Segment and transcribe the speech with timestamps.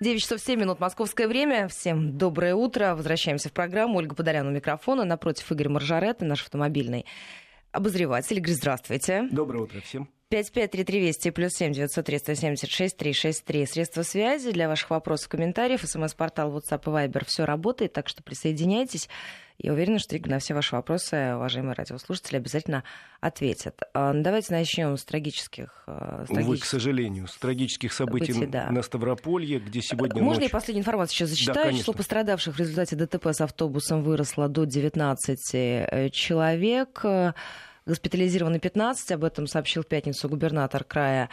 [0.00, 1.68] 9 часов 7 минут московское время.
[1.68, 2.94] Всем доброе утро.
[2.94, 3.98] Возвращаемся в программу.
[3.98, 5.04] Ольга Подорян у микрофона.
[5.04, 7.06] Напротив Игорь Маржарет, наш автомобильный
[7.70, 8.38] обозреватель.
[8.38, 9.28] Игорь, здравствуйте.
[9.30, 10.08] Доброе утро всем.
[10.30, 13.66] 553320 плюс 7 903 176 363.
[13.66, 15.82] Средства связи для ваших вопросов, комментариев.
[15.84, 17.24] СМС-портал WhatsApp и Viber.
[17.26, 19.08] Все работает, так что присоединяйтесь.
[19.58, 22.82] Я уверена, что Игорь на все ваши вопросы, уважаемые радиослушатели, обязательно
[23.20, 23.80] ответят.
[23.94, 25.84] А, ну, давайте начнем с трагических...
[25.86, 26.46] С трагических...
[26.46, 28.70] Увы, к сожалению, с трагических событий, событий да.
[28.70, 30.50] на Ставрополье, где сегодня Можно ночь...
[30.50, 31.72] я последнюю информацию сейчас зачитаю?
[31.72, 37.04] Да, Число пострадавших в результате ДТП с автобусом выросло до 19 э, человек
[37.86, 41.28] госпитализированы 15, об этом сообщил в пятницу губернатор края.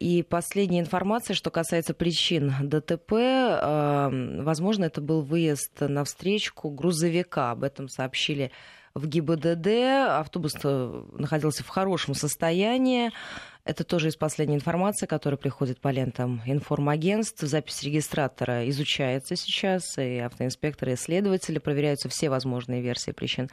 [0.00, 7.50] И последняя информация, что касается причин ДТП, эм, возможно, это был выезд на встречку грузовика.
[7.50, 8.50] Об этом сообщили
[8.94, 9.66] в ГИБДД.
[10.18, 13.10] Автобус э, находился в хорошем состоянии.
[13.64, 17.42] Это тоже из последней информации, которая приходит по лентам информагентств.
[17.42, 23.50] Запись регистратора изучается сейчас, и автоинспекторы и исследователи проверяются все возможные версии причин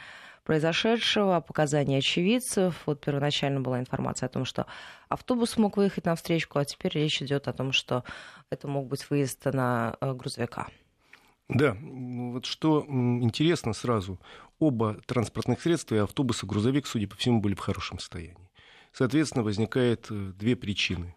[0.48, 2.74] произошедшего, показания очевидцев.
[2.86, 4.66] Вот первоначально была информация о том, что
[5.10, 8.06] автобус мог выехать на встречку, а теперь речь идет о том, что
[8.50, 10.68] это мог быть выезд на э, грузовика.
[11.50, 14.22] Да, вот что интересно сразу,
[14.58, 18.50] оба транспортных средства, и автобус, и грузовик, судя по всему, были в хорошем состоянии.
[18.94, 21.14] Соответственно, возникает э, две причины.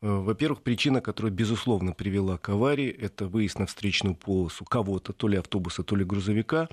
[0.00, 5.28] Э, во-первых, причина, которая, безусловно, привела к аварии, это выезд на встречную полосу кого-то, то
[5.28, 6.70] ли автобуса, то ли грузовика,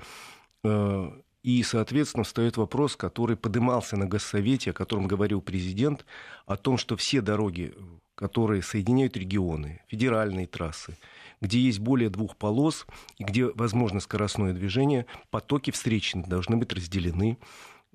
[1.42, 6.06] и, соответственно, встает вопрос, который подымался на Госсовете, о котором говорил президент,
[6.46, 7.74] о том, что все дороги,
[8.14, 10.96] которые соединяют регионы, федеральные трассы,
[11.40, 12.86] где есть более двух полос
[13.18, 17.38] и где возможно скоростное движение, потоки встречных должны быть разделены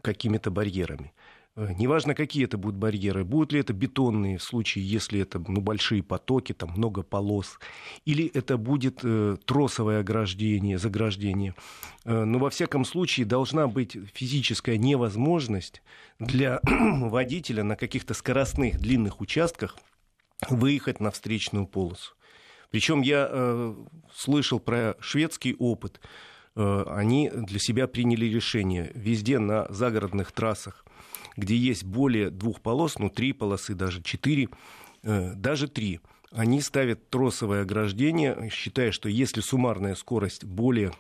[0.02, 1.14] какими-то барьерами.
[1.58, 5.60] Э, неважно, какие это будут барьеры, будут ли это бетонные в случае, если это ну,
[5.60, 7.60] большие потоки, там много полос,
[8.06, 11.56] или это будет э, тросовое ограждение, заграждение.
[12.06, 15.82] Э, но во всяком случае должна быть физическая невозможность
[16.20, 19.78] для водителя на каких-то скоростных длинных участках
[20.50, 22.14] выехать на встречную полосу.
[22.70, 23.76] Причем я э,
[24.14, 26.02] слышал про шведский опыт.
[26.56, 30.86] Э, они для себя приняли решение везде на загородных трассах
[31.38, 34.50] где есть более двух полос, ну, три полосы, даже четыре,
[35.04, 40.92] э, даже три, они ставят тросовое ограждение, считая, что если суммарная скорость более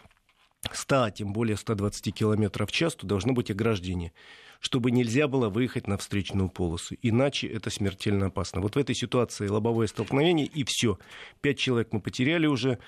[0.72, 4.14] 100, тем более 120 км в час, то должно быть ограждение,
[4.60, 6.96] чтобы нельзя было выехать на встречную полосу.
[7.02, 8.62] Иначе это смертельно опасно.
[8.62, 10.98] Вот в этой ситуации лобовое столкновение, и все.
[11.42, 12.80] Пять человек мы потеряли уже,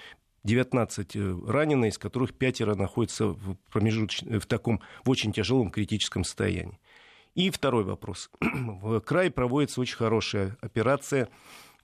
[0.46, 4.22] 19 э, раненые, из которых пятеро находятся в, промежуточ...
[4.22, 6.80] в таком в очень тяжелом критическом состоянии.
[7.40, 8.30] И второй вопрос.
[8.42, 11.30] В крае проводится очень хорошая операция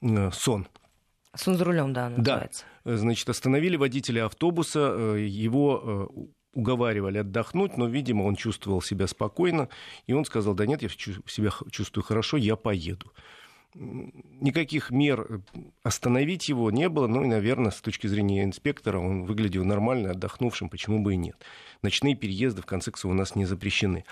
[0.02, 0.68] э, «Сон».
[1.34, 2.66] «Сон за рулем», да, называется.
[2.84, 2.98] Да.
[2.98, 6.24] Значит, остановили водителя автобуса, э, его э,
[6.56, 9.70] уговаривали отдохнуть, но, видимо, он чувствовал себя спокойно,
[10.08, 13.14] и он сказал, да нет, я себя чувствую хорошо, я поеду.
[13.74, 15.42] Никаких мер
[15.84, 20.68] остановить его не было, ну и, наверное, с точки зрения инспектора он выглядел нормально, отдохнувшим,
[20.68, 21.38] почему бы и нет.
[21.82, 24.04] Ночные переезды, в конце концов, у нас не запрещены.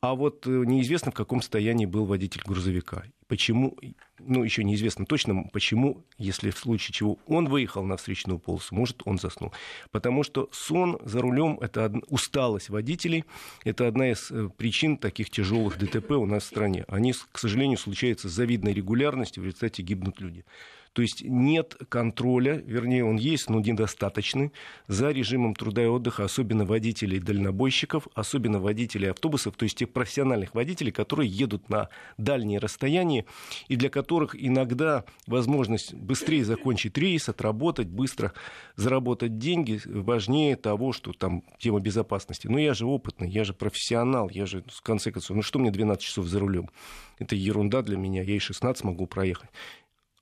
[0.00, 3.02] А вот э, неизвестно, в каком состоянии был водитель грузовика.
[3.26, 3.76] Почему,
[4.20, 9.02] ну, еще неизвестно точно, почему, если в случае чего он выехал на встречную полосу, может,
[9.06, 9.52] он заснул.
[9.90, 12.04] Потому что сон за рулем, это од...
[12.08, 13.24] усталость водителей,
[13.64, 16.84] это одна из э, причин таких тяжелых ДТП у нас в стране.
[16.86, 20.44] Они, к сожалению, случаются с завидной регулярностью, в результате гибнут люди.
[20.92, 24.52] То есть нет контроля, вернее, он есть, но недостаточный,
[24.86, 30.54] за режимом труда и отдыха, особенно водителей дальнобойщиков, особенно водителей автобусов, то есть тех профессиональных
[30.54, 33.24] водителей, которые едут на дальние расстояния
[33.68, 38.32] и для которых иногда возможность быстрее закончить рейс, отработать, быстро
[38.76, 42.46] заработать деньги важнее того, что там тема безопасности.
[42.46, 45.70] Но я же опытный, я же профессионал, я же, в конце концов, ну что мне
[45.70, 46.70] 12 часов за рулем?
[47.18, 49.50] Это ерунда для меня, я и 16 могу проехать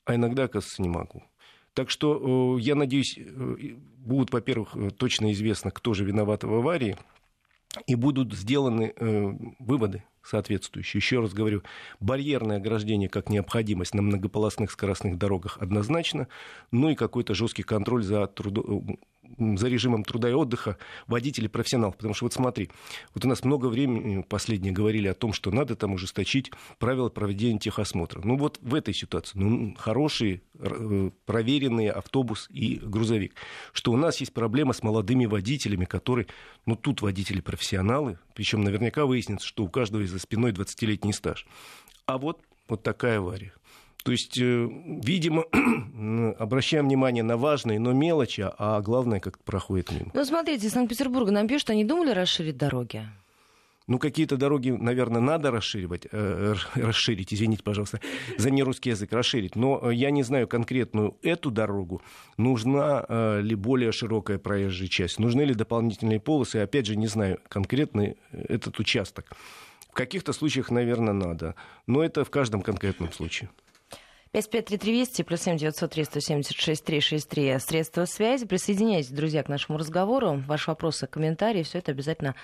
[0.07, 1.23] а иногда, оказывается, не могу.
[1.75, 6.55] Так что, э, я надеюсь, э, будут, во-первых, э, точно известно, кто же виноват в
[6.55, 6.97] аварии,
[7.87, 8.95] и будут сделаны
[9.59, 10.99] выводы соответствующие.
[10.99, 11.63] Еще раз говорю,
[12.01, 16.29] барьерное ограждение как необходимость на многополосных скоростных дорогах однозначно,
[16.71, 18.63] ну и какой-то жесткий контроль за трудо
[19.39, 21.97] за режимом труда и отдыха водителей профессионалов.
[21.97, 22.71] Потому что вот смотри,
[23.15, 27.59] вот у нас много времени последнее говорили о том, что надо там ужесточить правила проведения
[27.59, 28.21] техосмотра.
[28.23, 33.35] Ну вот в этой ситуации, ну, хорошие, э, проверенные автобус и грузовик.
[33.73, 36.27] Что у нас есть проблема с молодыми водителями, которые,
[36.65, 41.47] ну тут водители профессионалы, причем наверняка выяснится, что у каждого за спиной 20-летний стаж.
[42.07, 43.53] А вот, вот такая авария.
[44.07, 44.69] То есть, э,
[45.03, 45.47] видимо,
[46.39, 50.13] обращаем внимание на важные, но мелочи, а главное, как проходит мимо.
[50.15, 53.03] Ну, смотрите, из Санкт-Петербурга нам пишут, они думали расширить дороги?
[53.89, 58.01] Ну, какие-то дороги, наверное, надо расширивать, э, расширить, извините, пожалуйста,
[58.39, 59.57] за нерусский язык расширить.
[59.57, 62.01] Но э, я не знаю конкретную эту дорогу.
[62.37, 65.19] Нужна э, ли более широкая проезжая часть?
[65.19, 66.59] Нужны ли дополнительные полосы?
[66.59, 69.33] Опять же, не знаю конкретный э, этот участок.
[69.91, 71.57] В каких-то случаях, наверное, надо.
[71.89, 73.51] Но это в каждом конкретном случае.
[74.37, 78.45] 553320 плюс 7 903 176 363 средства связи.
[78.45, 80.43] Присоединяйтесь, друзья, к нашему разговору.
[80.47, 82.35] Ваши вопросы, комментарии, все это обязательно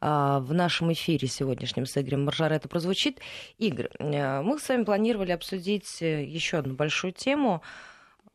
[0.00, 3.20] а, в нашем эфире сегодняшнем с Игорем Маржаретто прозвучит.
[3.56, 7.62] Игорь, э, мы с вами планировали обсудить э, еще одну большую тему,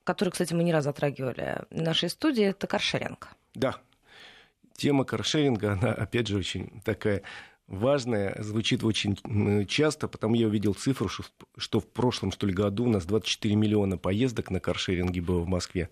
[0.03, 3.29] которую, кстати, мы не раз затрагивали в нашей студии, это каршеринг.
[3.53, 3.75] Да,
[4.75, 7.21] тема каршеринга, она, опять же, очень такая
[7.67, 9.17] важная, звучит очень
[9.67, 11.09] часто, потому я увидел цифру,
[11.57, 15.47] что в прошлом, что ли, году у нас 24 миллиона поездок на каршеринге было в
[15.47, 15.89] Москве.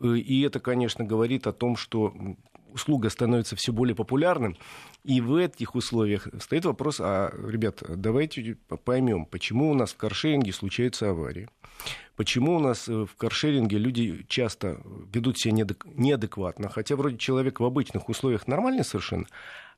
[0.00, 2.14] Э, и это, конечно, говорит о том, что
[2.72, 4.56] услуга становится все более популярным.
[5.04, 10.52] И в этих условиях стоит вопрос, а, ребят, давайте поймем, почему у нас в каршеринге
[10.52, 11.48] случаются аварии.
[12.16, 14.80] Почему у нас э, в каршеринге люди часто
[15.12, 19.26] ведут себя неадекватно, хотя вроде человек в обычных условиях нормальный совершенно,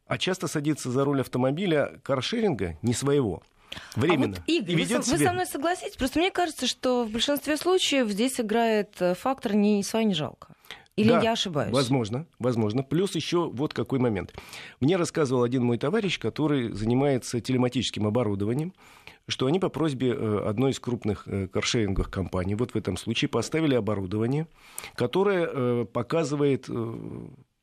[0.07, 3.43] а часто садится за руль автомобиля каршеринга не своего.
[3.97, 4.37] Временно.
[4.37, 4.99] А вот, Игорь, вы, себя...
[5.01, 5.97] вы со мной согласитесь?
[5.97, 10.49] Просто мне кажется, что в большинстве случаев здесь играет э, фактор не свое не жалко.
[10.97, 11.73] Или да, я ошибаюсь?
[11.73, 12.83] Возможно, возможно.
[12.83, 14.35] Плюс еще вот какой момент.
[14.81, 18.75] Мне рассказывал один мой товарищ, который занимается телематическим оборудованием,
[19.27, 23.31] что они по просьбе э, одной из крупных э, каршеринговых компаний, вот в этом случае,
[23.31, 24.47] поставили оборудование,
[24.95, 26.69] которое показывает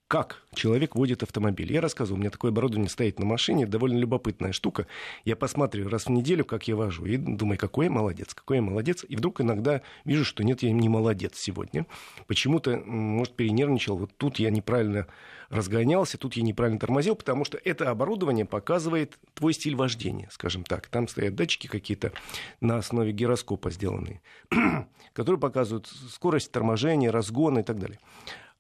[0.10, 1.72] как человек водит автомобиль.
[1.72, 4.88] Я рассказывал, у меня такое оборудование стоит на машине, довольно любопытная штука.
[5.24, 8.64] Я посматриваю раз в неделю, как я вожу, и думаю, какой я молодец, какой я
[8.64, 9.06] молодец.
[9.08, 11.86] И вдруг иногда вижу, что нет, я не молодец сегодня.
[12.26, 15.06] Почему-то, может, перенервничал, вот тут я неправильно
[15.52, 20.88] разгонялся, тут я неправильно тормозил, потому что это оборудование показывает твой стиль вождения, скажем так.
[20.88, 22.14] Там стоят датчики какие-то
[22.62, 24.22] на основе гироскопа сделанные,
[25.14, 28.00] которые показывают скорость торможения, разгона и так далее.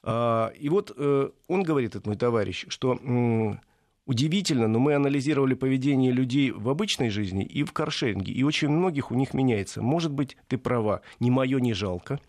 [0.03, 2.97] А, и вот э, он говорит, этот мой товарищ, что
[4.09, 9.11] удивительно, но мы анализировали поведение людей в обычной жизни и в каршеринге, и очень многих
[9.11, 9.83] у них меняется.
[9.83, 12.19] Может быть, ты права, ни мое, не жалко.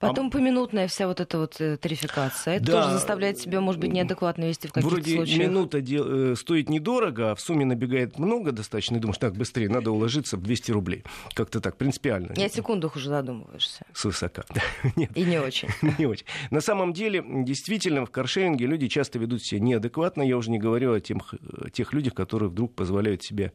[0.00, 0.30] Потом а...
[0.30, 2.56] поминутная вся вот эта вот э, тарификация.
[2.56, 2.72] Это да.
[2.72, 5.48] тоже заставляет себя, может быть, неадекватно вести в каких-то Вроде случаях.
[5.48, 6.04] минута дел...
[6.06, 10.36] Э, стоит недорого, а в сумме набегает много достаточно, и думаешь, так, быстрее, надо уложиться
[10.36, 11.04] в 200 рублей.
[11.32, 12.34] Как-то так, принципиально.
[12.36, 13.86] Я о секундах уже задумываешься.
[13.94, 14.44] Свысока.
[14.96, 15.10] Нет.
[15.14, 15.68] И не очень.
[15.98, 16.26] не очень.
[16.50, 20.20] На самом деле, действительно, в каршеринге люди часто ведут себя неадекватно.
[20.20, 23.52] Я уже не говорю о тем, тех людях, которые вдруг позволяют себе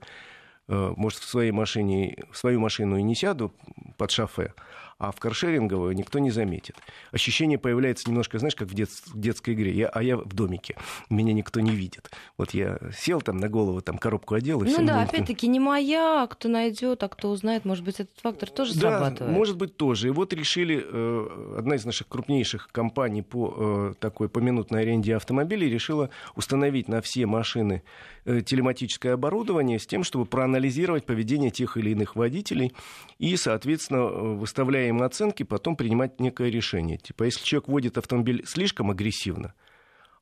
[0.68, 3.54] э, может, в своей машине, в свою машину и не сяду
[3.98, 4.54] под шофе,
[5.00, 6.76] а в каршеринговую никто не заметит.
[7.12, 10.76] Ощущение появляется немножко, знаешь, как в дет, детской игре, я, а я в домике,
[11.10, 12.12] меня никто не видит.
[12.38, 15.62] Вот я сел там на голову, там коробку одел, и Ну все, да, опять-таки не
[15.62, 19.34] моя, кто найдет, а кто узнает, может быть, этот фактор тоже да, срабатывает.
[19.34, 20.10] может быть, тоже.
[20.10, 25.70] И вот решили, э, одна из наших крупнейших компаний по э, такой поминутной аренде автомобилей
[25.70, 27.84] решила установить на все машины
[28.26, 32.74] э, телематическое оборудование с тем, чтобы проанализировать поведение тех или иных водителей
[33.18, 36.98] и, соответственно, выставляя им оценки, потом принимать некое решение.
[36.98, 39.54] Типа, если человек водит автомобиль слишком агрессивно,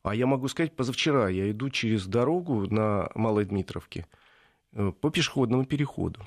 [0.03, 4.05] а я могу сказать, позавчера я иду через дорогу на Малой Дмитровке
[4.73, 6.21] э, по пешеходному переходу.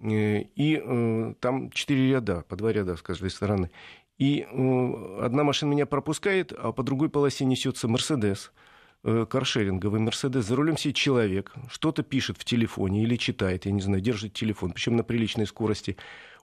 [0.00, 3.70] Э, и э, там четыре ряда, по два ряда с каждой стороны.
[4.18, 4.42] И
[5.20, 8.52] одна машина меня пропускает, а по другой полосе несется Мерседес
[9.02, 14.00] каршеринговый Мерседес, за рулем сидит человек, что-то пишет в телефоне или читает, я не знаю,
[14.00, 15.96] держит телефон, причем на приличной скорости.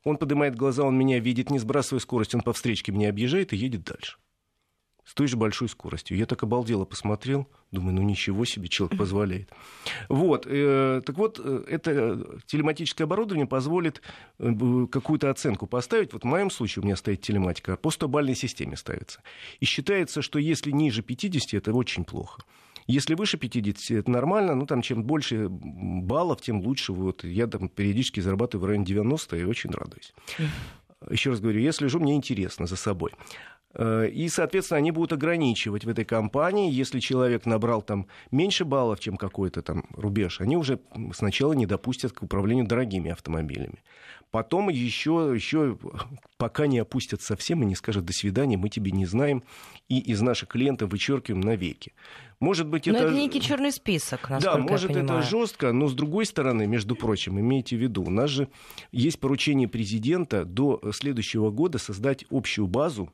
[0.03, 3.57] Он поднимает глаза, он меня видит, не сбрасывая скорость, он по встречке меня объезжает и
[3.57, 4.17] едет дальше.
[5.09, 6.15] С той же большой скоростью.
[6.17, 9.49] Я так обалдело посмотрел, думаю, ну ничего себе, человек позволяет.
[10.07, 14.03] Вот, э, так вот, э, это телематическое оборудование позволит
[14.37, 14.53] э,
[14.91, 16.13] какую-то оценку поставить.
[16.13, 19.23] Вот в моем случае у меня стоит телематика, по стобальной системе ставится.
[19.59, 22.43] И считается, что если ниже 50, это очень плохо.
[22.85, 24.53] Если выше 50, это нормально.
[24.53, 26.93] Ну, там, чем больше баллов, тем лучше.
[26.93, 30.13] Вот я там периодически зарабатываю в районе 90 и очень радуюсь.
[31.09, 33.11] Еще раз говорю, я слежу, мне интересно за собой.
[33.73, 38.99] Э, и, соответственно, они будут ограничивать в этой компании, если человек набрал там меньше баллов,
[38.99, 40.79] чем какой-то там рубеж, они уже
[41.13, 43.83] сначала не допустят к управлению дорогими автомобилями.
[44.31, 45.77] Потом еще, еще
[46.37, 49.43] пока не опустят совсем и не скажут «до свидания, мы тебе не знаем»,
[49.87, 51.93] и из наших клиентов вычеркиваем навеки.
[52.39, 52.99] Может быть, это...
[52.99, 57.39] Но это некий черный список, Да, может, это жестко, но с другой стороны, между прочим,
[57.39, 58.49] имейте в виду, у нас же
[58.91, 63.11] есть поручение президента до следующего года создать общую базу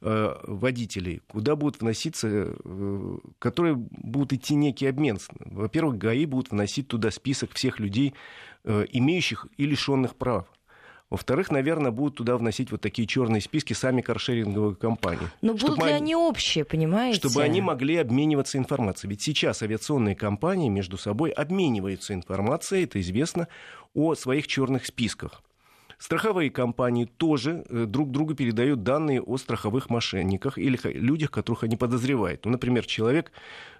[0.00, 5.18] водителей, куда будут вноситься, э, которые будут идти некий обмен.
[5.38, 8.14] Во-первых, ГАИ будут вносить туда список всех людей,
[8.64, 10.46] э, имеющих и лишенных прав.
[11.08, 15.28] Во-вторых, наверное, будут туда вносить вот такие черные списки сами каршеринговые компании.
[15.40, 17.20] Но будут ли они, общие, понимаете?
[17.20, 19.10] Чтобы они могли обмениваться информацией.
[19.10, 23.46] Ведь сейчас авиационные компании между собой обмениваются информацией, это известно,
[23.94, 25.42] о своих черных списках.
[25.98, 31.76] Страховые компании тоже э, друг другу передают данные о страховых мошенниках или людях, которых они
[31.76, 32.44] подозревают.
[32.44, 33.32] Ну, например, человек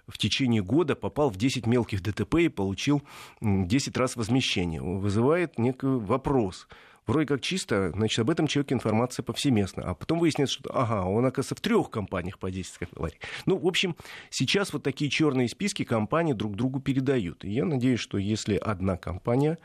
[0.07, 3.01] в течение года попал в 10 мелких ДТП и получил
[3.41, 4.81] 10 раз возмещение.
[4.81, 6.67] Вызывает некий вопрос–
[7.07, 9.83] вроде как чисто, значит, об этом человеке информация повсеместно.
[9.83, 13.19] А потом выясняется, что, ага, он, оказывается, в трех компаниях по 10 как аварий.
[13.45, 13.95] Ну, в общем,
[14.29, 17.43] сейчас вот такие черные списки компании друг другу передают.
[17.43, 19.57] И я надеюсь, что если одна компания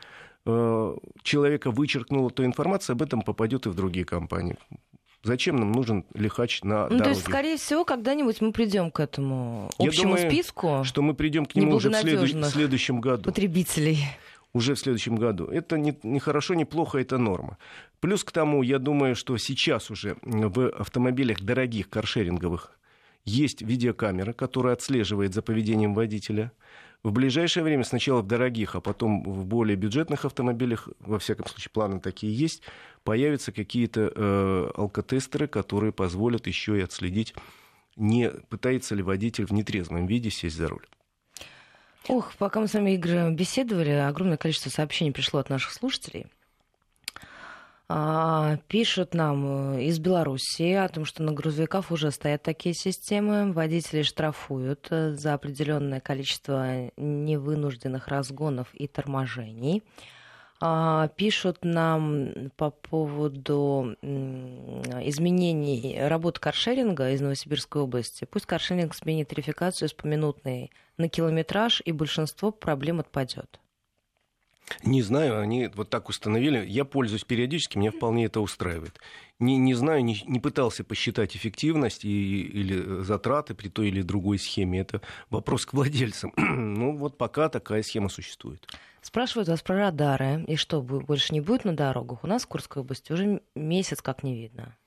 [0.45, 4.57] человека вычеркнула, то информация об этом попадет и в другие компании.
[5.23, 7.03] Зачем нам нужен лихач на ну, дороге?
[7.03, 10.81] То есть, скорее всего, когда-нибудь мы придем к этому общему Я думаю, списку.
[10.83, 12.25] Что мы придем к нему уже в, следу...
[12.25, 13.23] в следующем году.
[13.23, 13.99] Потребителей
[14.53, 15.45] уже в следующем году.
[15.45, 17.57] Это не, не хорошо, не плохо, это норма.
[18.01, 22.77] Плюс к тому, я думаю, что сейчас уже в автомобилях дорогих каршеринговых
[23.25, 26.51] есть видеокамера, которая отслеживает за поведением водителя.
[27.03, 31.69] В ближайшее время сначала в дорогих, а потом в более бюджетных автомобилях, во всяком случае
[31.73, 32.63] планы такие есть,
[33.03, 37.35] появятся какие-то э, алкотестеры, которые позволят еще и отследить,
[37.97, 40.85] не пытается ли водитель в нетрезвом виде сесть за руль.
[42.07, 46.27] Ох, пока мы с вами, Игорь, беседовали, огромное количество сообщений пришло от наших слушателей.
[47.95, 53.53] А, пишут нам э, из Беларуси о том, что на грузовиках уже стоят такие системы.
[53.53, 59.83] Водители штрафуют э, за определенное количество невынужденных разгонов и торможений.
[60.59, 68.25] А, пишут нам по поводу изменений работы каршеринга из Новосибирской области.
[68.25, 73.59] Пусть каршеринг сменит тарификацию с поминутной на километраж, и большинство проблем отпадет.
[74.83, 76.65] Не знаю, они вот так установили.
[76.65, 78.99] Я пользуюсь периодически, меня вполне это устраивает.
[79.39, 84.39] Не, не знаю, не, не пытался посчитать эффективность и, или затраты при той или другой
[84.39, 84.79] схеме.
[84.79, 86.33] Это вопрос к владельцам.
[86.37, 88.67] ну вот пока такая схема существует.
[89.01, 90.45] Спрашивают вас про радары.
[90.47, 92.23] И что, больше не будет на дорогах?
[92.23, 94.77] У нас в Курской области уже месяц как не видно.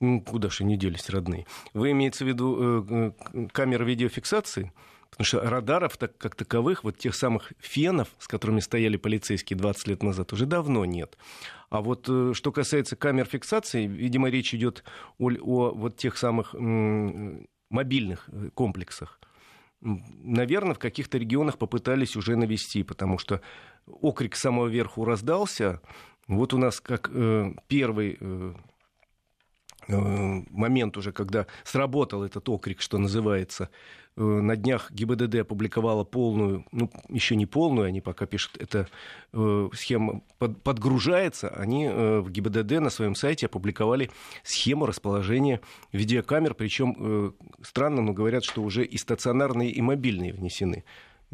[0.00, 1.46] Ну, куда же не делись родные?
[1.72, 4.72] Вы имеете в виду э, э, камеры видеофиксации?
[5.16, 9.86] Потому что радаров так, как таковых, вот тех самых фенов, с которыми стояли полицейские 20
[9.86, 11.16] лет назад, уже давно нет.
[11.70, 14.82] А вот э, что касается камер фиксации, видимо, речь идет
[15.18, 19.20] о, о вот тех самых м, мобильных э, комплексах.
[19.80, 23.40] Наверное, в каких-то регионах попытались уже навести, потому что
[23.86, 25.80] окрик с самого верху раздался.
[26.26, 28.54] Вот у нас как э, первый э, э
[29.88, 33.70] момент уже, когда сработал этот окрик, что называется,
[34.16, 38.86] Э, на днях ГИБДД опубликовала полную, ну, еще не полную, они пока пишут, эта
[39.32, 44.10] э, схема под, подгружается, они э, в ГИБДД на своем сайте опубликовали
[44.44, 45.60] схему расположения
[45.92, 50.84] видеокамер, причем э, странно, но говорят, что уже и стационарные, и мобильные внесены.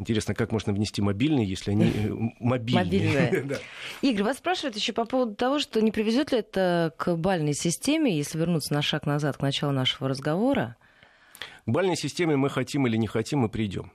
[0.01, 2.83] Интересно, как можно внести мобильные, если они э, мобильные?
[2.83, 3.43] Мобильные.
[3.47, 3.55] да.
[4.01, 8.17] Игорь, вас спрашивают еще по поводу того, что не приведет ли это к бальной системе,
[8.17, 10.75] если вернуться на шаг назад к началу нашего разговора,
[11.67, 13.91] к бальной системе мы хотим или не хотим, мы придем.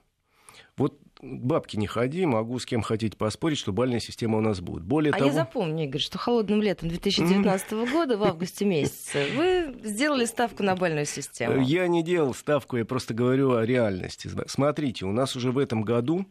[0.76, 4.82] Вот бабки не ходи, могу с кем хотеть поспорить, что бальная система у нас будет.
[4.84, 5.30] Более а того...
[5.30, 10.76] я запомню, Игорь, что холодным летом 2019 года, в августе месяце, вы сделали ставку на
[10.76, 11.60] бальную систему.
[11.62, 14.30] Я не делал ставку, я просто говорю о реальности.
[14.46, 16.26] Смотрите, у нас уже в этом году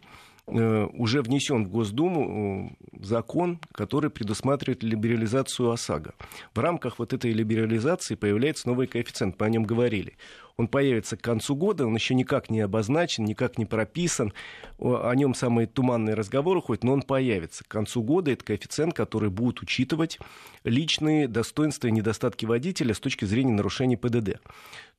[0.47, 6.13] э, уже внесен в Госдуму э, закон, который предусматривает либерализацию ОСАГО.
[6.53, 10.13] В рамках вот этой либерализации появляется новый коэффициент, мы о нем говорили
[10.57, 14.33] он появится к концу года, он еще никак не обозначен, никак не прописан,
[14.79, 17.63] о нем самые туманные разговоры ходят, но он появится.
[17.63, 20.19] К концу года это коэффициент, который будет учитывать
[20.63, 24.39] личные достоинства и недостатки водителя с точки зрения нарушений ПДД.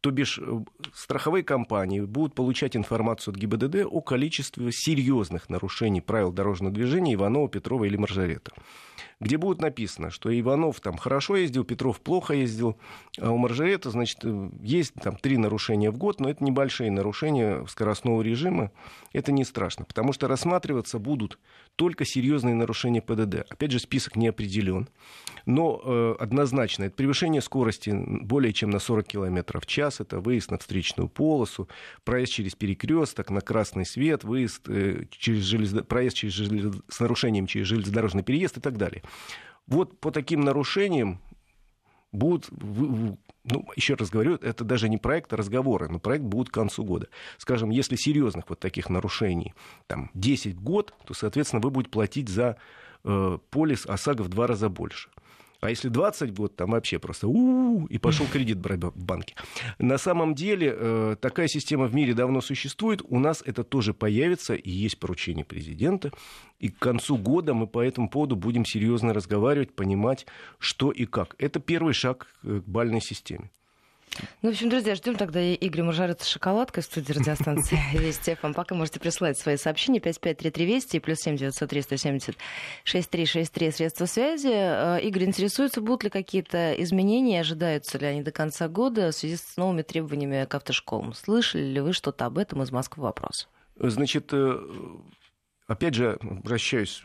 [0.03, 0.61] То бишь э,
[0.95, 7.49] страховые компании будут получать информацию от ГИБДД о количестве серьезных нарушений правил дорожного движения Иванова,
[7.49, 8.53] Петрова или Маржарета.
[9.19, 12.77] Где будет написано, что Иванов там хорошо ездил, Петров плохо ездил,
[13.19, 14.21] а у Маржарета, значит,
[14.61, 18.73] есть там три нарушения в год, но это небольшие нарушения скоростного режима,
[19.15, 21.39] это не страшно, потому что рассматриваться будут
[21.77, 23.47] только серьезные нарушения ПДД.
[23.49, 24.89] Опять же, список не определен,
[25.47, 30.51] но э, однозначно это превышение скорости более чем на 40 км в час, это выезд
[30.51, 31.69] на встречную полосу,
[32.05, 35.85] проезд через перекресток, на красный свет, выезд э, через железо...
[35.85, 36.75] проезд через желез...
[36.89, 39.03] с нарушением через железнодорожный переезд и так далее.
[39.67, 41.21] Вот по таким нарушениям
[42.13, 46.55] будут, ну, еще раз говорю, это даже не проект, а разговоры, но проект будет к
[46.55, 47.09] концу года.
[47.39, 49.55] Скажем, если серьезных вот таких нарушений
[49.87, 52.57] там 10 год, то, соответственно, вы будете платить за
[53.05, 55.11] э, полис ОСАГО в два раза больше.
[55.67, 59.35] А если 20 год, там вообще просто у и пошел кредит брать в банке.
[59.79, 63.03] На самом деле э, такая система в мире давно существует.
[63.09, 66.13] У нас это тоже появится, и есть поручение президента.
[66.61, 70.27] И к концу года мы по этому поводу будем серьезно разговаривать, понимать,
[70.61, 71.35] что и как.
[71.39, 73.51] Это первый шаг к бальной системе.
[74.43, 78.53] Ну, в общем, друзья, ждем тогда Игоря Мажарета с шоколадкой в студии радиостанции Вести ФМ.
[78.53, 82.37] Пока можете присылать свои сообщения 5533 Вести плюс 7 903 170
[82.85, 84.51] 6363 средства связи.
[84.53, 89.37] Э, Игорь интересуется, будут ли какие-то изменения, ожидаются ли они до конца года в связи
[89.37, 91.13] с новыми требованиями к автошколам.
[91.13, 93.03] Слышали ли вы что-то об этом из Москвы?
[93.03, 93.49] Вопрос.
[93.79, 94.59] Значит, э,
[95.67, 97.03] опять же, обращаюсь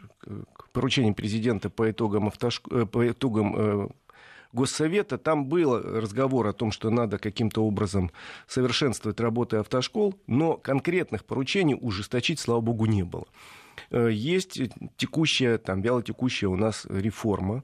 [0.53, 2.67] к поручению президента по итогам, автошк...
[2.72, 3.91] Э, по итогам
[4.53, 8.12] Госсовета, там был разговор о том, что надо каким-то образом
[8.48, 13.27] совершенствовать работы автошкол, но конкретных поручений ужесточить, слава богу, не было.
[13.89, 14.60] Э, есть
[14.98, 17.63] текущая, там, вялотекущая у нас реформа,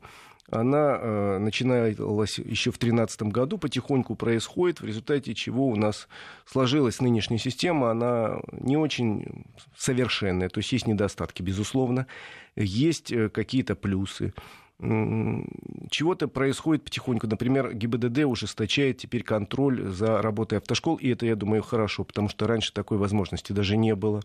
[0.50, 6.08] она э, начиналась еще в 2013 году, потихоньку происходит, в результате чего у нас
[6.46, 12.08] сложилась нынешняя система, она не очень совершенная, то есть есть недостатки, безусловно,
[12.56, 14.34] есть э, какие-то плюсы
[14.80, 17.26] чего-то происходит потихоньку.
[17.26, 22.46] Например, ГИБДД ужесточает теперь контроль за работой автошкол, и это, я думаю, хорошо, потому что
[22.46, 24.22] раньше такой возможности даже не было.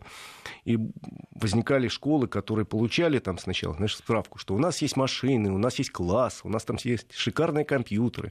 [0.64, 0.78] И
[1.34, 5.78] возникали школы, которые получали там сначала, знаешь, справку, что у нас есть машины, у нас
[5.78, 8.30] есть класс, у нас там есть шикарные компьютеры,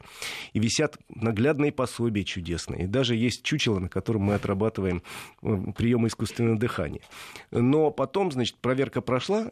[0.53, 2.83] и висят наглядные пособия чудесные.
[2.83, 5.01] И даже есть чучело, на котором мы отрабатываем
[5.41, 7.01] э, приемы искусственного дыхания.
[7.49, 9.49] Но потом, значит, проверка прошла,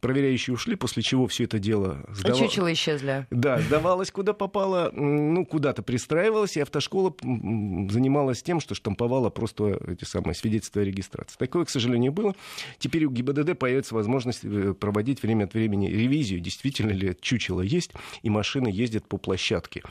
[0.00, 2.42] проверяющие ушли, после чего все это дело сдавалось.
[2.42, 3.26] А чучело исчезли.
[3.30, 10.04] Да, сдавалось куда попало, ну, куда-то пристраивалось, и автошкола занималась тем, что штамповала просто эти
[10.04, 11.36] самые свидетельства о регистрации.
[11.38, 12.34] Такое, к сожалению, было.
[12.78, 17.92] Теперь у ГИБДД появится возможность э, проводить время от времени ревизию, действительно ли чучело есть,
[18.22, 19.82] и машины ездят по площадке.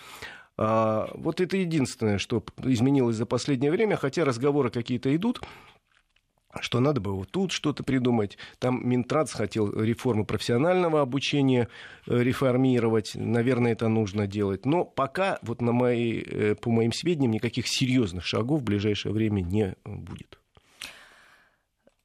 [0.58, 5.42] А, вот это единственное, что изменилось за последнее время, хотя разговоры какие-то идут
[6.62, 8.38] что надо бы вот тут что-то придумать.
[8.60, 11.68] Там Минтранс хотел реформу профессионального обучения
[12.08, 13.12] э, реформировать.
[13.16, 14.66] Наверное, это нужно делать.
[14.66, 19.42] Но пока, вот на мои, э, по моим сведениям, никаких серьезных шагов в ближайшее время
[19.42, 20.40] не будет.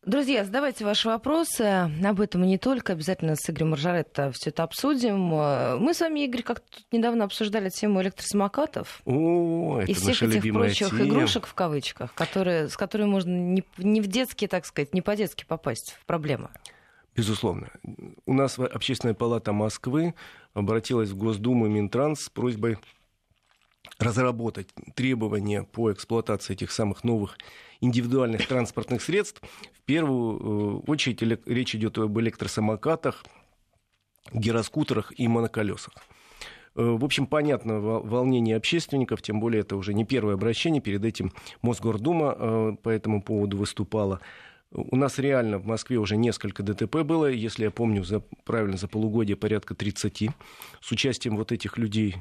[0.04, 1.62] Друзья, задавайте ваши вопросы.
[2.04, 2.94] Об этом и не только.
[2.94, 5.16] Обязательно с Игорем Маржаретто все это обсудим.
[5.16, 9.00] Мы с вами, Игорь, как-то недавно обсуждали тему электросамокатов.
[9.04, 11.04] О, это и всех этих прочих тема.
[11.04, 15.44] игрушек, в кавычках, которые, с которыми можно не, не в детские, так сказать, не по-детски
[15.46, 16.48] попасть в проблемы.
[17.14, 17.70] Безусловно.
[18.26, 20.14] У нас Общественная палата Москвы
[20.52, 22.76] обратилась в Госдуму Минтранс с просьбой
[23.98, 27.38] разработать требования по эксплуатации этих самых новых
[27.80, 29.42] индивидуальных транспортных средств.
[29.74, 33.24] В первую э, очередь речь идет об электросамокатах,
[34.32, 35.94] гироскутерах и моноколесах.
[36.74, 40.80] Э, в общем, понятно волнение общественников, тем более это уже не первое обращение.
[40.80, 44.20] Перед этим Мосгордума э, по этому поводу выступала.
[44.70, 48.88] У нас реально в Москве уже несколько ДТП было, если я помню, за, правильно, за
[48.88, 50.30] полугодие порядка 30,
[50.80, 52.16] с участием вот этих людей,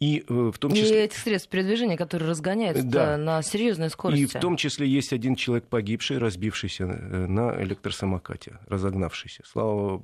[0.00, 1.02] и э, в том числе...
[1.02, 3.16] И этих средств передвижения, которые разгоняются да.
[3.16, 4.22] на серьезной скорости.
[4.22, 9.42] И в том числе есть один человек погибший, разбившийся э, на электросамокате, разогнавшийся.
[9.44, 10.02] Слава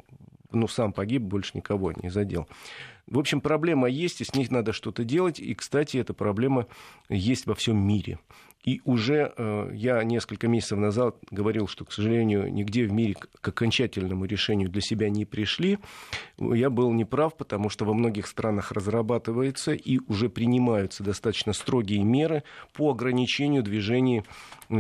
[0.51, 2.49] ну, сам погиб, больше никого не задел.
[3.07, 5.39] В общем, проблема есть, и с ней надо что-то делать.
[5.39, 6.67] И, кстати, эта проблема
[7.09, 8.19] есть во всем мире.
[8.65, 13.47] И уже э, я несколько месяцев назад говорил, что, к сожалению, нигде в мире к
[13.47, 15.79] окончательному решению для себя не пришли.
[16.39, 22.43] Я был неправ, потому что во многих странах разрабатывается и уже принимаются достаточно строгие меры
[22.73, 24.25] по ограничению движений
[24.71, 24.75] э,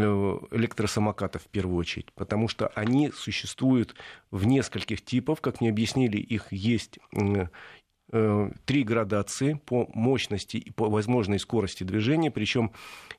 [0.51, 3.94] электросамокатов в первую очередь, потому что они существуют
[4.31, 6.99] в нескольких типов, как мне объяснили, их есть
[8.64, 12.72] три градации по мощности и по возможной скорости движения, причем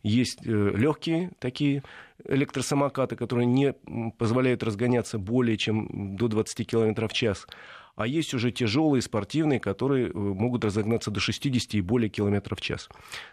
[0.04, 1.84] есть э, легкие такие
[2.24, 3.74] электросамокаты, которые не
[4.18, 7.48] позволяют разгоняться более чем до 20 км в час,
[7.96, 12.62] а есть уже тяжелые спортивные, которые э, могут разогнаться до 60 и более километров в
[12.62, 12.90] час.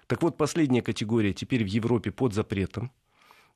[0.06, 2.90] Так вот, последняя категория теперь в Европе под запретом.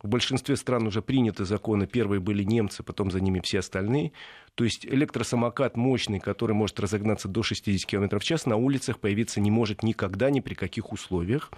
[0.03, 1.87] В большинстве стран уже приняты законы.
[1.87, 4.13] Первые были немцы, потом за ними все остальные.
[4.55, 9.41] То есть электросамокат мощный, который может разогнаться до 60 км в час, на улицах появиться
[9.41, 11.51] не может никогда, ни при каких условиях.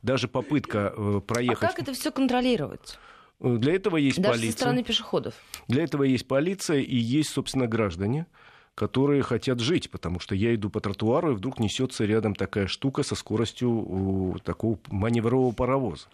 [0.00, 1.64] Даже попытка э, проехать...
[1.64, 2.98] А как это все контролировать?
[3.40, 4.52] Э, для этого есть Даже полиция.
[4.52, 5.34] со стороны пешеходов.
[5.68, 8.26] Для этого есть полиция и есть, собственно, граждане
[8.74, 13.02] которые хотят жить, потому что я иду по тротуару, и вдруг несется рядом такая штука
[13.02, 16.06] со скоростью такого маневрового паровоза.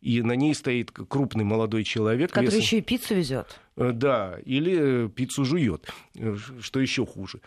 [0.00, 2.30] И на ней стоит крупный молодой человек.
[2.30, 2.60] Который весом...
[2.60, 3.60] еще и пиццу везет.
[3.76, 7.40] Э, да, или э, пиццу жует, э, что еще хуже.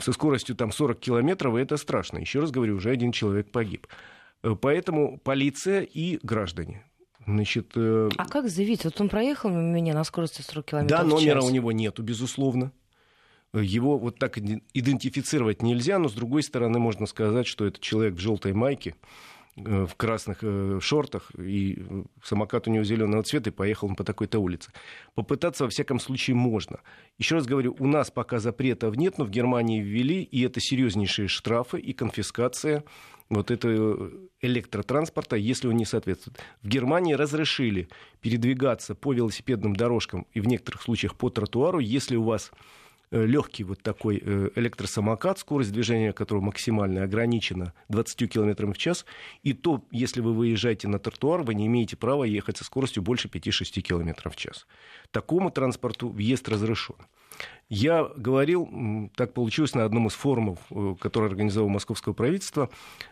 [0.00, 2.18] Со скоростью там 40 километров, и это страшно.
[2.18, 3.86] Еще раз говорю, уже один человек погиб.
[4.60, 6.84] Поэтому полиция и граждане.
[7.24, 8.84] Значит, а как заявить?
[8.84, 12.70] Вот он проехал меня на скорости 40 километров Да, номера у него нету, безусловно
[13.60, 18.18] его вот так идентифицировать нельзя, но с другой стороны можно сказать, что это человек в
[18.18, 18.94] желтой майке,
[19.56, 23.96] э, в красных э, шортах, и э, самокат у него зеленого цвета, и поехал он
[23.96, 24.72] по такой-то улице.
[25.14, 26.80] Попытаться, во всяком случае, можно.
[27.18, 31.28] Еще раз говорю, у нас пока запретов нет, но в Германии ввели, и это серьезнейшие
[31.28, 32.84] штрафы и конфискация
[33.28, 36.38] вот этого электротранспорта, если он не соответствует.
[36.62, 37.88] В Германии разрешили
[38.20, 42.52] передвигаться по велосипедным дорожкам и в некоторых случаях по тротуару, если у вас
[43.10, 49.06] легкий вот такой э, электросамокат, скорость движения которого максимально ограничена 20 км в час,
[49.42, 53.28] и то, если вы выезжаете на тротуар, вы не имеете права ехать со скоростью больше
[53.28, 54.66] 5-6 км в час.
[55.10, 56.96] Такому транспорту въезд разрешен.
[57.68, 62.70] Я говорил, так получилось, на одном из форумов, э, который организовал московское правительство,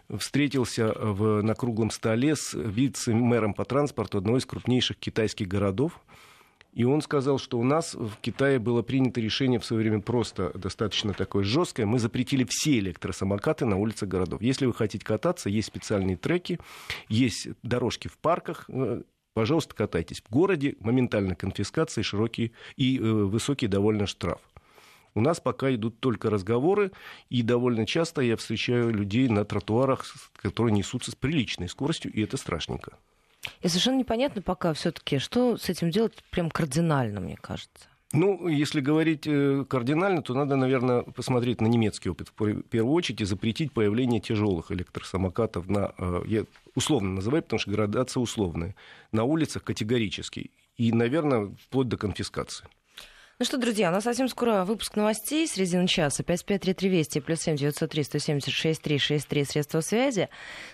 [0.09, 6.01] встретился в, на круглом столе с вице-мэром по транспорту одного из крупнейших китайских городов,
[6.75, 10.51] и он сказал, что у нас в Китае было принято решение в свое время просто
[10.59, 11.87] достаточно такое жесткое.
[11.87, 14.43] Мы запретили все электросамокаты на улицах городов.
[14.43, 16.59] Если вы хотите кататься, есть специальные треки,
[17.09, 19.03] есть дорожки в парках, э,
[19.35, 20.21] пожалуйста, катайтесь.
[20.21, 24.41] В городе моментально конфискация широкий и э, высокий довольно штраф.
[25.15, 26.91] У нас пока идут только разговоры,
[27.31, 32.37] и довольно часто я встречаю людей на тротуарах, которые несутся с приличной скоростью, и это
[32.37, 32.99] страшненько.
[33.63, 37.89] И совершенно непонятно пока все-таки, что с этим делать прям кардинально, мне кажется.
[38.13, 43.21] Ну, если говорить э, кардинально, то надо, наверное, посмотреть на немецкий опыт в первую очередь
[43.21, 46.45] и запретить появление тяжелых электросамокатов на, э, я
[46.77, 48.77] условно называю, потому что градация условная,
[49.11, 50.53] на улицах категорически.
[50.77, 52.67] И, наверное, вплоть до конфискации.
[53.41, 56.23] Ну что, друзья, у нас совсем скоро выпуск новостей середины часа.
[56.23, 60.29] 553320 плюс 7 903 176 363 средства связи.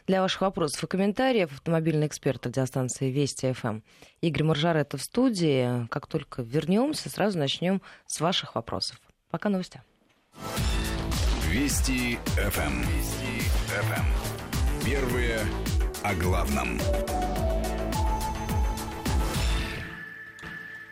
[0.06, 3.80] Для ваших вопросов и комментариев автомобильный эксперт радиостанции Вести ФМ
[4.20, 5.86] Игорь Маржарета в студии.
[5.88, 9.00] Как только вернемся, сразу начнем с ваших вопросов.
[9.30, 9.80] Пока новости.
[11.48, 12.80] Вести ФМ.
[12.82, 14.84] Вести ФМ.
[14.84, 15.38] Первые
[16.02, 16.78] о главном.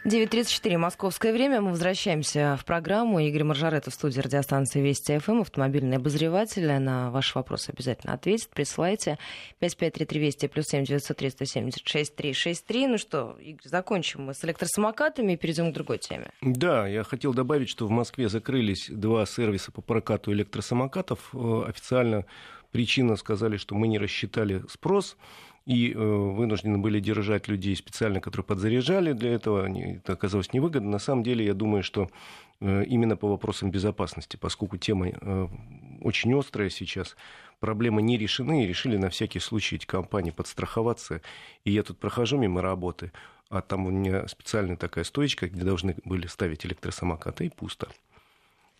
[0.08, 1.60] 9.34 московское время.
[1.60, 3.20] Мы возвращаемся в программу.
[3.20, 6.66] Игорь Моржаретто в студии радиостанции Вести ФМ, автомобильный обозреватель.
[6.80, 8.48] На ваши вопросы обязательно ответит.
[8.48, 9.18] Присылайте
[9.58, 12.86] 553320 плюс 7 903 176 363.
[12.86, 16.30] Ну что, Игорь, закончим мы с электросамокатами и перейдем к другой теме.
[16.40, 21.34] Да, я хотел добавить, что в Москве закрылись два сервиса по прокату электросамокатов.
[21.34, 22.24] Э, официально
[22.72, 25.18] причина сказали, что мы не рассчитали спрос
[25.68, 29.68] и э, вынуждены были держать людей специально, которые подзаряжали для этого.
[29.68, 30.88] Это оказалось невыгодно.
[30.88, 32.08] На самом деле, я думаю, что
[32.60, 35.48] э, именно по вопросам безопасности, поскольку тема э,
[36.00, 37.16] очень острая сейчас,
[37.60, 41.20] проблемы не решены, и решили на всякий случай эти компании подстраховаться.
[41.64, 43.12] И я тут прохожу мимо работы,
[43.50, 47.88] а там у меня специальная такая стоечка, где должны были ставить электросамокаты, и пусто.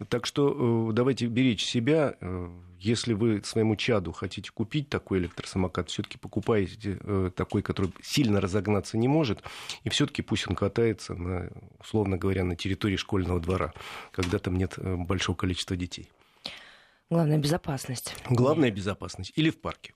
[0.06, 2.14] Так что э, давайте беречь себя.
[2.20, 8.40] Э, если вы своему чаду хотите купить такой электросамокат, все-таки покупайте э, такой, который сильно
[8.40, 9.42] разогнаться не может,
[9.82, 13.72] и все-таки пусть он катается, на, условно говоря, на территории школьного двора,
[14.12, 16.08] когда там нет большого количества детей.
[17.10, 18.14] Главная безопасность.
[18.30, 19.32] Главная безопасность.
[19.34, 19.94] Или в парке.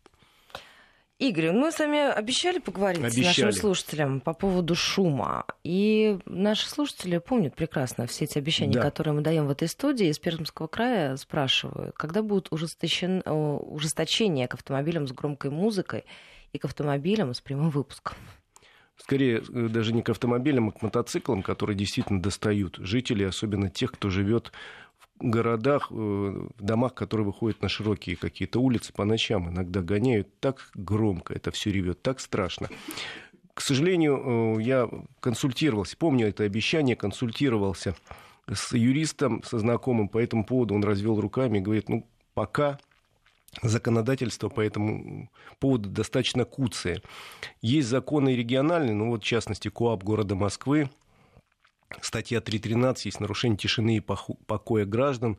[1.22, 3.22] Игорь, мы с вами обещали поговорить обещали.
[3.22, 5.44] с нашим слушателям по поводу шума.
[5.62, 8.82] И наши слушатели помнят прекрасно все эти обещания, да.
[8.82, 10.08] которые мы даем в этой студии.
[10.08, 13.22] Из Пермского края спрашивают, когда будет ужесточен...
[13.24, 16.06] ужесточение к автомобилям с громкой музыкой
[16.52, 18.16] и к автомобилям с прямым выпуском?
[18.96, 23.92] Скорее, э, даже не к автомобилям, а к мотоциклам, которые действительно достают жителей, особенно тех,
[23.92, 24.52] кто живет
[25.30, 30.70] городах, э, в домах, которые выходят на широкие какие-то улицы по ночам, иногда гоняют так
[30.74, 32.68] громко, это все ревет, так страшно.
[33.54, 34.88] К сожалению, э, я
[35.20, 37.94] консультировался, помню это обещание, консультировался
[38.52, 42.78] с юристом, со знакомым по этому поводу, он развел руками и говорит, ну, пока
[43.62, 47.02] законодательство по этому поводу достаточно куцое.
[47.60, 50.90] Есть законы региональные, ну вот в частности КОАП города Москвы,
[52.00, 55.38] статья 3.13, есть нарушение тишины и покоя граждан.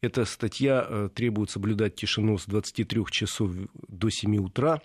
[0.00, 3.50] Эта статья э, требует соблюдать тишину с 23 часов
[3.88, 4.80] до 7 утра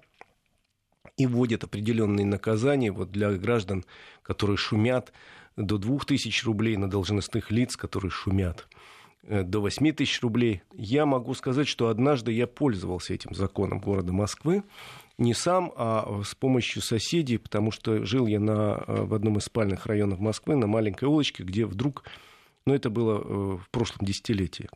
[1.18, 3.86] и вводит определенные наказания вот для граждан,
[4.24, 5.14] которые шумят,
[5.56, 8.68] до 2000 рублей на должностных лиц, которые шумят.
[9.24, 10.64] Э, до 8 тысяч рублей.
[10.74, 14.64] Я могу сказать, что однажды я пользовался этим законом города Москвы.
[15.18, 19.44] Не сам, а с помощью соседей, потому что жил я на, э, в одном из
[19.44, 22.04] спальных районов Москвы, на маленькой улочке, где вдруг,
[22.66, 24.70] ну это было э, в прошлом десятилетии,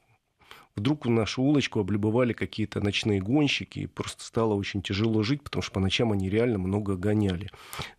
[0.77, 5.63] Вдруг в нашу улочку облюбовали какие-то ночные гонщики, и просто стало очень тяжело жить, потому
[5.63, 7.49] что по ночам они реально много гоняли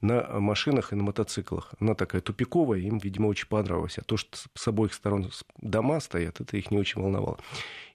[0.00, 1.74] на машинах и на мотоциклах.
[1.80, 3.98] Она такая тупиковая, им, видимо, очень понравилось.
[3.98, 5.28] А то, что с обоих сторон
[5.60, 7.40] дома стоят, это их не очень волновало.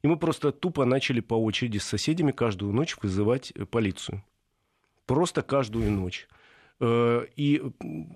[0.01, 4.21] И мы просто тупо начали по очереди с соседями каждую ночь вызывать э, полицию.
[5.05, 6.27] Просто каждую ночь.
[6.79, 7.61] Э, и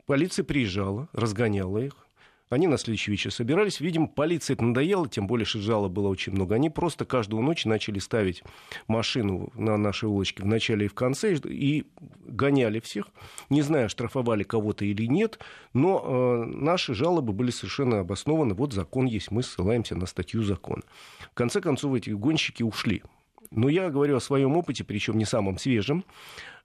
[0.05, 2.07] полиция приезжала, разгоняла их,
[2.49, 3.81] они на следующий вечер собирались.
[3.81, 6.55] Видимо, полиции это надоело, тем более, что жалоб было очень много.
[6.55, 8.43] Они просто каждую ночь начали ставить
[8.87, 11.85] машину на нашей улочке в начале и в конце и
[12.25, 13.07] гоняли всех.
[13.49, 15.39] Не знаю, штрафовали кого-то или нет,
[15.73, 18.53] но э, наши жалобы были совершенно обоснованы.
[18.53, 20.83] Вот закон есть, мы ссылаемся на статью закона.
[21.31, 23.03] В конце концов, эти гонщики ушли.
[23.51, 26.03] Но я говорю о своем опыте, причем не самом свежем.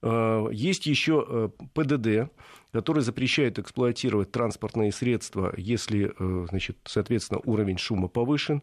[0.03, 2.31] Э, есть еще э, ПДД,
[2.73, 8.62] который запрещает эксплуатировать транспортные средства, если, э, значит, соответственно, уровень шума повышен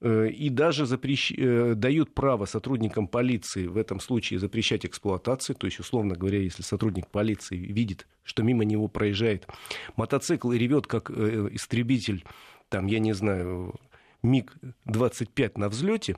[0.00, 1.32] и даже запрещ...
[1.74, 5.56] дают право сотрудникам полиции в этом случае запрещать эксплуатацию.
[5.56, 9.48] То есть, условно говоря, если сотрудник полиции видит, что мимо него проезжает
[9.96, 12.24] мотоцикл и ревет как истребитель,
[12.68, 13.74] там, я не знаю,
[14.22, 16.16] МиГ-25 на взлете,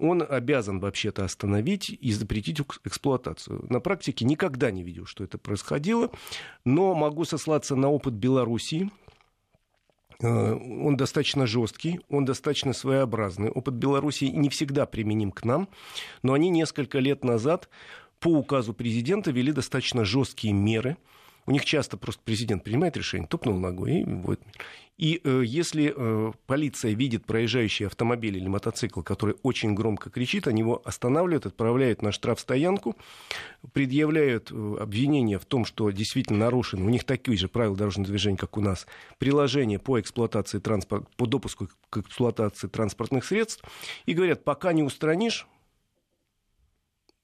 [0.00, 3.66] он обязан вообще-то остановить и запретить эксплуатацию.
[3.68, 6.10] На практике никогда не видел, что это происходило,
[6.64, 8.90] но могу сослаться на опыт Белоруссии,
[10.20, 13.50] э, он достаточно жесткий, он достаточно своеобразный.
[13.50, 15.68] Опыт Белоруссии не всегда применим к нам,
[16.22, 17.68] но они несколько лет назад
[18.18, 20.96] по указу президента вели достаточно жесткие меры–
[21.50, 24.40] у них часто просто президент принимает решение, топнул ногой и вот.
[24.98, 30.60] И э, если э, полиция видит проезжающий автомобиль или мотоцикл, который очень громко кричит, они
[30.60, 32.96] его останавливают, отправляют на штрафстоянку,
[33.72, 38.36] предъявляют э, обвинение в том, что действительно нарушено, у них такие же правила дорожного движения,
[38.36, 38.86] как у нас,
[39.18, 43.64] приложение по эксплуатации транспорта, по допуску к эксплуатации транспортных средств,
[44.06, 45.48] и говорят, пока не устранишь,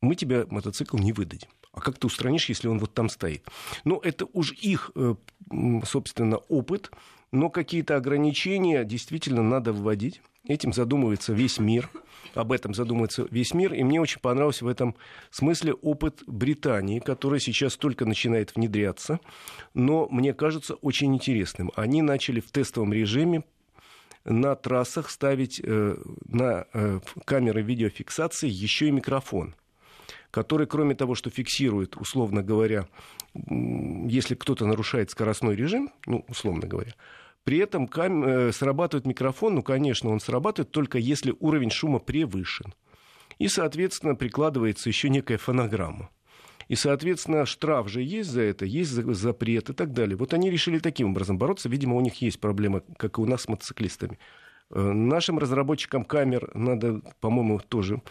[0.01, 1.49] мы тебе мотоцикл не выдадим.
[1.77, 3.47] А как ты устранишь, если он вот там стоит?
[3.85, 5.15] Ну, это уж их, э,
[5.85, 6.91] собственно, опыт,
[7.33, 10.23] но какие-то ограничения действительно надо вводить.
[10.49, 11.91] Этим задумывается весь мир.
[12.35, 13.75] Об этом задумывается весь мир.
[13.75, 14.97] И мне очень понравился в этом
[15.31, 19.21] смысле опыт Британии, который сейчас только начинает внедряться,
[19.75, 21.71] но мне кажется очень интересным.
[21.77, 23.45] Они начали в тестовом режиме
[24.25, 29.55] на трассах ставить э, на э, камеры видеофиксации еще и микрофон
[30.31, 32.87] который, кроме того, что фиксирует, условно говоря,
[33.35, 36.93] если кто-то нарушает скоростной режим, ну, условно говоря,
[37.45, 38.25] при этом кам...
[38.25, 42.75] Э, срабатывает микрофон, ну, конечно, он срабатывает только если уровень шума превышен.
[43.39, 46.11] И, соответственно, прикладывается еще некая фонограмма.
[46.69, 50.17] И, соответственно, штраф же есть за это, есть запрет и так далее.
[50.17, 51.69] Вот они решили таким образом бороться.
[51.69, 54.19] Видимо, у них есть проблема, как и у нас с мотоциклистами.
[54.71, 58.03] Э, нашим разработчикам камер надо, по-моему, тоже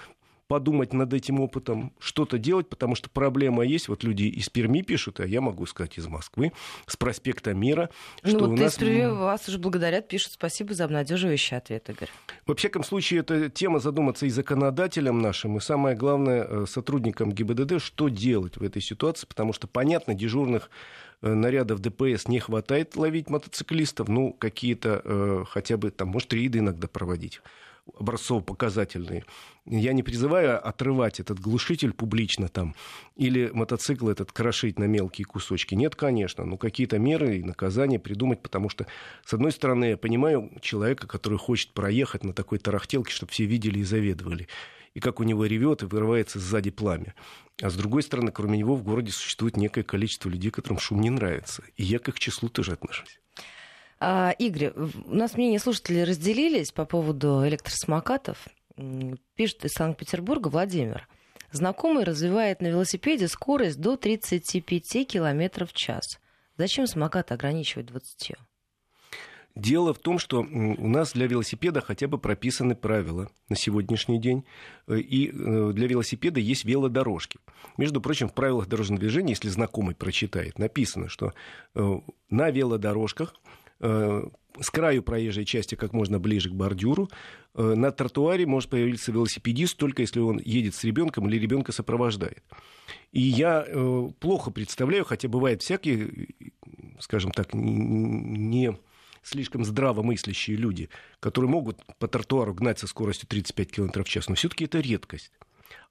[0.47, 3.87] подумать над этим опытом, что-то делать, потому что проблема есть.
[3.87, 6.51] Вот люди из Перми пишут, а я могу сказать из Москвы,
[6.85, 7.89] с проспекта Мира,
[8.23, 8.75] ну что ну, вот у нас...
[8.75, 12.09] Перми вас уже благодарят, пишут спасибо за обнадеживающий ответ, Игорь.
[12.45, 17.81] Во всяком случае, это тема задуматься и законодателям нашим, и самое главное, э, сотрудникам ГИБДД,
[17.81, 20.69] что делать в этой ситуации, потому что, понятно, дежурных
[21.21, 26.59] э, нарядов ДПС не хватает ловить мотоциклистов, ну, какие-то э, хотя бы там, может, рейды
[26.59, 27.41] иногда проводить
[27.93, 29.25] образцово-показательные.
[29.65, 32.75] Я не призываю отрывать этот глушитель публично там
[33.15, 35.75] или мотоцикл этот крошить на мелкие кусочки.
[35.75, 38.85] Нет, конечно, но какие-то меры и наказания придумать, потому что,
[39.25, 43.79] с одной стороны, я понимаю человека, который хочет проехать на такой тарахтелке, чтобы все видели
[43.79, 44.47] и заведовали
[44.95, 47.13] и как у него ревет и вырывается сзади пламя.
[47.61, 51.09] А с другой стороны, кроме него в городе существует некое количество людей, которым шум не
[51.09, 51.63] нравится.
[51.75, 53.19] И я к их числу тоже отношусь.
[53.99, 58.47] А, Игорь, у нас мнения слушателей разделились по поводу электросамокатов.
[59.35, 61.07] Пишет из Санкт-Петербурга Владимир.
[61.51, 66.19] Знакомый развивает на велосипеде скорость до 35 км в час.
[66.57, 68.33] Зачем самокат ограничивать 20?
[69.55, 74.43] Дело в том, что у нас для велосипеда хотя бы прописаны правила на сегодняшний день.
[74.87, 77.39] Э, и э, для велосипеда есть велодорожки.
[77.77, 81.33] Между прочим, в правилах дорожного движения, если знакомый прочитает, написано, что
[81.73, 83.33] э, на велодорожках
[83.79, 87.09] с краю проезжей части как можно ближе к бордюру.
[87.53, 92.43] На тротуаре может появиться велосипедист, только если он едет с ребенком или ребенка сопровождает.
[93.11, 93.65] И я
[94.19, 96.29] плохо представляю, хотя бывают всякие,
[96.99, 98.77] скажем так, не
[99.25, 104.35] слишком здравомыслящие люди, которые могут по тротуару гнать со скоростью 35 км в час, но
[104.35, 105.31] все-таки это редкость.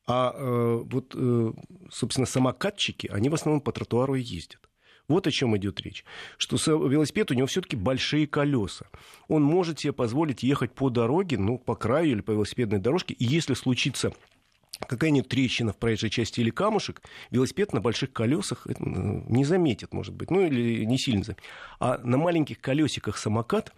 [0.06, 1.52] А э, вот, э,
[1.90, 4.60] собственно, самокатчики, они в основном по тротуару и ездят.
[5.08, 6.04] Вот о чем идет речь.
[6.38, 8.86] Что велосипед у него все-таки большие колеса.
[9.28, 13.14] Он может себе позволить ехать по дороге, ну, по краю или по велосипедной дорожке.
[13.14, 14.12] И если случится
[14.88, 20.30] какая-нибудь трещина в проезжей части или камушек, велосипед на больших колесах не заметит, может быть,
[20.30, 21.44] ну или не сильно заметит.
[21.80, 23.72] А на маленьких колесиках самокат,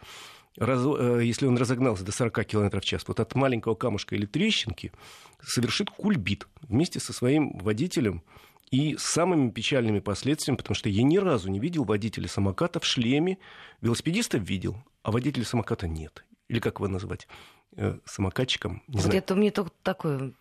[0.56, 4.26] раз, э, если он разогнался до 40 км в час, вот от маленького камушка или
[4.26, 4.92] трещинки
[5.42, 8.22] совершит кульбит вместе со своим водителем
[8.70, 12.84] и с самыми печальными последствиями, потому что я ни разу не видел водителя самоката в
[12.84, 13.38] шлеме.
[13.80, 16.24] Велосипедиста видел, а водителя самоката нет.
[16.48, 17.28] Или как его назвать?
[17.76, 18.82] Э, самокатчиком?
[18.88, 19.18] Не знаю.
[19.18, 20.32] Это мне только такое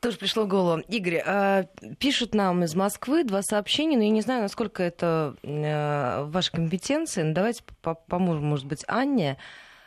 [0.00, 0.82] тоже пришло в голову.
[0.88, 1.64] Игорь, а,
[1.98, 6.52] пишут нам из Москвы два сообщения, но я не знаю, насколько это э, в вашей
[6.52, 7.22] компетенции.
[7.22, 7.62] Но давайте
[8.06, 9.38] поможем, может быть, Анне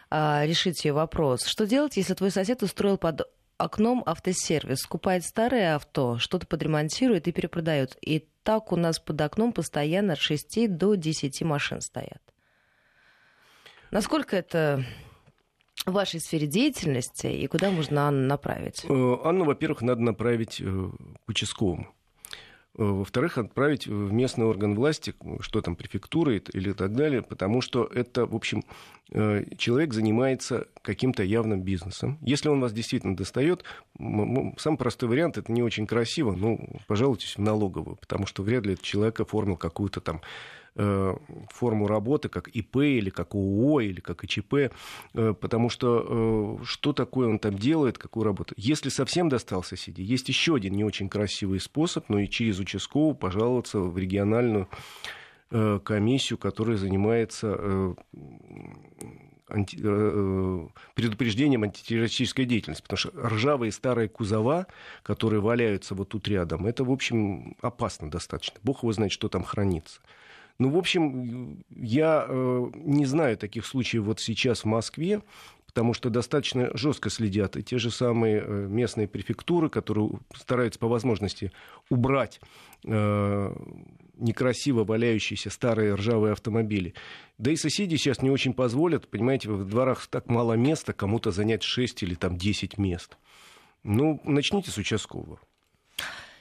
[0.10, 1.46] а, решить ее вопрос.
[1.46, 3.22] Что делать, если твой сосед устроил под
[3.60, 7.98] окном автосервис, скупает старое авто, что-то подремонтирует и перепродает.
[8.02, 12.22] И так у нас под окном постоянно от 6 до 10 машин стоят.
[13.91, 14.84] Насколько это
[15.86, 18.86] в вашей сфере деятельности и куда можно Анну направить?
[18.86, 21.93] Э, Анну, во-первых, надо направить э, к участковому.
[22.80, 27.84] Э, во-вторых, отправить в местный орган власти, что там, префектура или так далее, потому что
[27.84, 28.63] это, в общем,
[29.58, 32.20] человек занимается каким-то явным бизнесом.
[32.22, 33.63] Если он вас действительно достает,
[33.98, 38.74] самый простой вариант, это не очень красиво, ну, пожалуйтесь в налоговую, потому что вряд ли
[38.74, 40.22] этот человек оформил какую-то там
[40.68, 44.53] Э, форму работы, как ИП или как ООО или как ИЧП,
[45.13, 48.53] э, потому что э, что такое он там делает, какую работу.
[48.58, 53.15] Если совсем достался сиди, есть еще один не очень красивый способ, но и через участковую
[53.15, 54.67] пожаловаться в региональную
[55.84, 57.95] комиссию, которая занимается
[59.49, 59.77] анти,
[60.93, 62.84] предупреждением антитеррористической деятельности.
[62.84, 64.67] Потому что ржавые старые кузова,
[65.01, 68.60] которые валяются вот тут рядом, это, в общем, опасно достаточно.
[68.63, 70.01] Бог его знает, что там хранится.
[70.60, 75.22] Ну, в общем, я э, не знаю таких случаев вот сейчас в Москве,
[75.65, 80.89] потому что достаточно жестко следят и те же самые э, местные префектуры, которые стараются по
[80.89, 81.54] возможности
[81.89, 82.41] убрать
[82.84, 83.56] э,
[84.17, 86.93] некрасиво валяющиеся старые ржавые автомобили.
[87.38, 91.63] Да и соседи сейчас не очень позволят, понимаете, в дворах так мало места, кому-то занять
[91.63, 93.17] 6 или там 10 мест.
[93.84, 95.39] Ну, начните с участкового.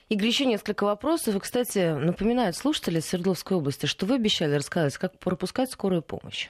[0.08, 1.36] Игорь, еще несколько вопросов.
[1.36, 6.48] И, кстати, напоминают слушатели Свердловской области, что вы обещали рассказать, как пропускать скорую помощь.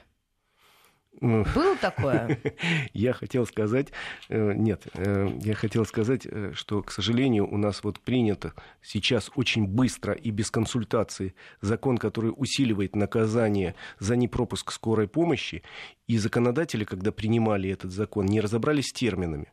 [1.21, 2.39] Ну, Было такое?
[2.93, 3.89] Я хотел сказать,
[4.29, 9.29] э, нет, э, я хотел сказать, э, что, к сожалению, у нас вот принято сейчас
[9.35, 15.63] очень быстро и без консультации закон, который усиливает наказание за непропуск скорой помощи,
[16.07, 19.51] и законодатели, когда принимали этот закон, не разобрались с терминами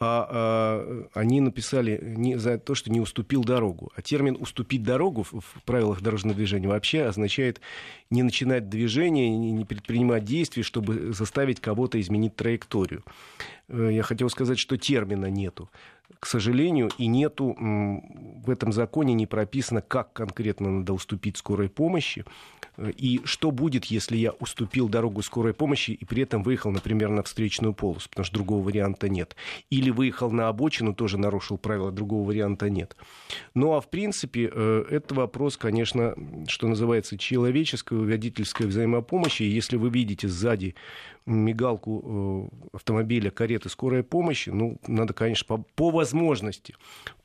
[0.00, 3.92] а, а они написали не за то, что не уступил дорогу.
[3.94, 7.60] А термин «уступить дорогу» в, правилах дорожного движения вообще означает
[8.10, 13.04] не начинать движение, не предпринимать действий, чтобы заставить кого-то изменить траекторию.
[13.68, 15.70] Э, я хотел сказать, что термина нету
[16.20, 22.24] к сожалению, и нету в этом законе не прописано, как конкретно надо уступить скорой помощи.
[22.78, 27.22] И что будет, если я уступил дорогу скорой помощи и при этом выехал, например, на
[27.22, 29.36] встречную полосу, потому что другого варианта нет.
[29.68, 32.96] Или выехал на обочину, тоже нарушил правила, другого варианта нет.
[33.54, 36.14] Ну а в принципе, э, это вопрос, конечно,
[36.48, 39.42] что называется, человеческой, водительской взаимопомощи.
[39.42, 40.74] если вы видите сзади
[41.26, 46.74] мигалку э, автомобиля, кареты скорой помощи, ну, надо, конечно, по, по возможности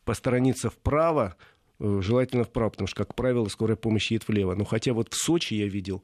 [0.03, 1.35] посторониться вправо,
[1.79, 4.55] э, желательно вправо, потому что, как правило, скорая помощь едет влево.
[4.55, 6.03] Но хотя вот в Сочи я видел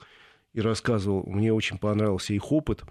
[0.54, 2.84] и рассказывал, мне очень понравился их опыт.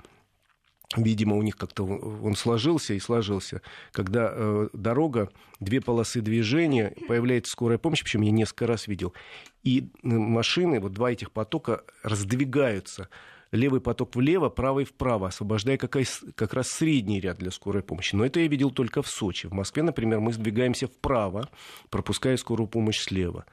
[0.96, 3.62] Видимо, у них как-то он сложился и сложился,
[3.92, 9.14] когда э, дорога, две полосы движения, появляется скорая помощь, причем я несколько раз видел,
[9.62, 13.08] и машины, вот два этих потока раздвигаются
[13.52, 15.96] левый поток влево, правый вправо, освобождая как,
[16.34, 18.16] как раз средний ряд для скорой помощи.
[18.16, 19.46] Но это я видел только в Сочи.
[19.46, 21.48] В Москве, например, мы сдвигаемся вправо,
[21.90, 23.44] пропуская скорую помощь слева.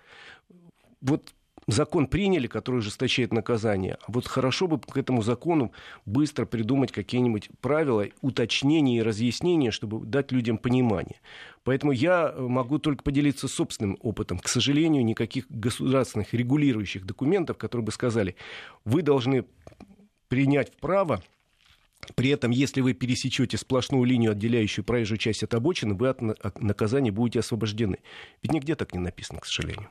[1.01, 1.33] Вот
[1.67, 3.97] закон приняли, который ужесточает наказание.
[4.01, 5.71] А вот хорошо бы к этому закону
[6.05, 11.17] быстро придумать какие-нибудь правила, уточнения и разъяснения, чтобы дать людям понимание.
[11.63, 14.39] Поэтому я могу только поделиться собственным опытом.
[14.39, 18.35] К сожалению, никаких государственных регулирующих документов, которые бы сказали,
[18.85, 19.45] вы должны
[20.29, 21.21] принять вправо
[22.15, 27.11] при этом, если вы пересечете сплошную линию, отделяющую проезжую часть от обочины, вы от наказания
[27.11, 27.99] будете освобождены.
[28.41, 29.89] Ведь нигде так не написано, к сожалению.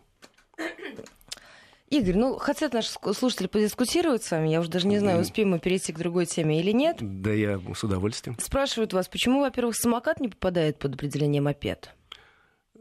[1.90, 4.48] Игорь, ну хотят наши слушатели подискутировать с вами.
[4.48, 6.98] Я уже даже не знаю, успеем мы перейти к другой теме или нет.
[7.00, 8.36] Да, я с удовольствием.
[8.40, 11.94] Спрашивают вас, почему, во-первых, самокат не попадает под определение мопед?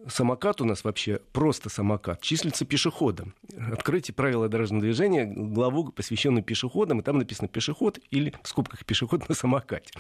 [0.10, 3.34] Самокат у нас вообще просто самокат, числится пешеходом.
[3.72, 9.28] Откройте правила дорожного движения, главу, посвященную пешеходам, и там написано пешеход или в скобках пешеход
[9.30, 9.92] на самокате.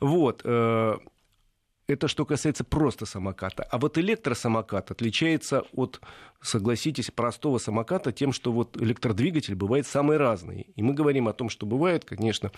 [0.00, 0.42] Вот.
[1.88, 3.62] Это что касается просто самоката.
[3.62, 6.00] А вот электросамокат отличается от,
[6.40, 10.66] согласитесь, простого самоката тем, что вот электродвигатель бывает самый разный.
[10.74, 12.50] И мы говорим о том, что бывают, конечно,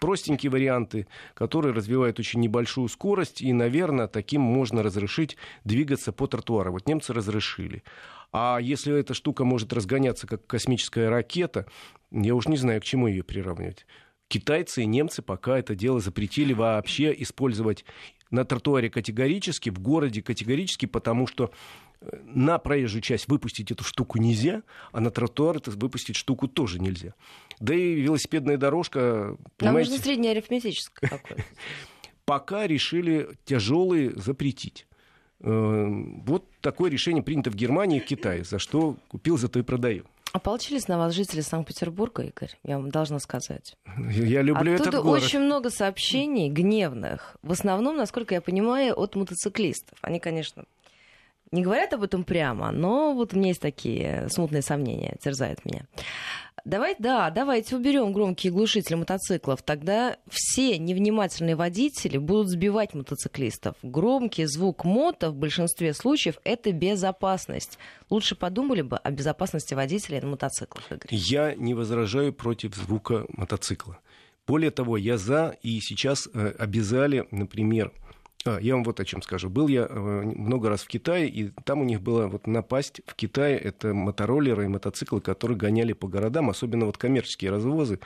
[0.00, 6.72] простенькие варианты, которые развивают очень небольшую скорость, и, наверное, таким можно разрешить двигаться по тротуару.
[6.72, 7.84] Вот немцы разрешили.
[8.32, 11.64] А если эта штука может разгоняться, как космическая ракета,
[12.10, 13.86] я уж не знаю, к чему ее приравнивать
[14.28, 17.84] китайцы и немцы пока это дело запретили вообще использовать
[18.34, 21.50] на тротуаре категорически, в городе категорически, потому что
[22.00, 24.62] э, на проезжую часть выпустить эту штуку нельзя,
[24.92, 27.14] а на тротуар это выпустить штуку тоже нельзя.
[27.60, 29.36] Да и велосипедная дорожка...
[29.60, 31.44] Нам нужно среднеарифметическое какое
[32.24, 34.86] Пока решили тяжелые запретить.
[35.40, 35.86] Э,
[36.26, 40.04] вот такое решение принято в Германии и в Китае, за что купил, зато и продаю.
[40.34, 43.76] Ополчились на вас жители Санкт-Петербурга, Игорь, я вам должна сказать.
[44.10, 45.22] Я люблю Оттуда этот город.
[45.22, 47.36] очень много сообщений гневных.
[47.44, 49.96] В основном, насколько я понимаю, от мотоциклистов.
[50.02, 50.64] Они, конечно,
[51.52, 55.86] не говорят об этом прямо, но вот у меня есть такие смутные сомнения, терзают меня.
[56.64, 59.62] Давай, да, давайте уберем громкие глушители мотоциклов.
[59.62, 63.76] Тогда все невнимательные водители будут сбивать мотоциклистов.
[63.82, 67.78] Громкий звук мото в большинстве случаев это безопасность.
[68.08, 71.08] Лучше подумали бы о безопасности водителей на мотоциклах, Игорь.
[71.10, 73.98] Я не возражаю против звука мотоцикла.
[74.46, 77.92] Более того, я за, и сейчас э, обязали, например,
[78.46, 79.48] а, я вам вот о чем скажу.
[79.48, 83.14] Был я э, много раз в Китае, и там у них была вот напасть в
[83.14, 83.58] Китае.
[83.58, 88.00] Это мотороллеры и мотоциклы, которые гоняли по городам, особенно вот коммерческие развозы.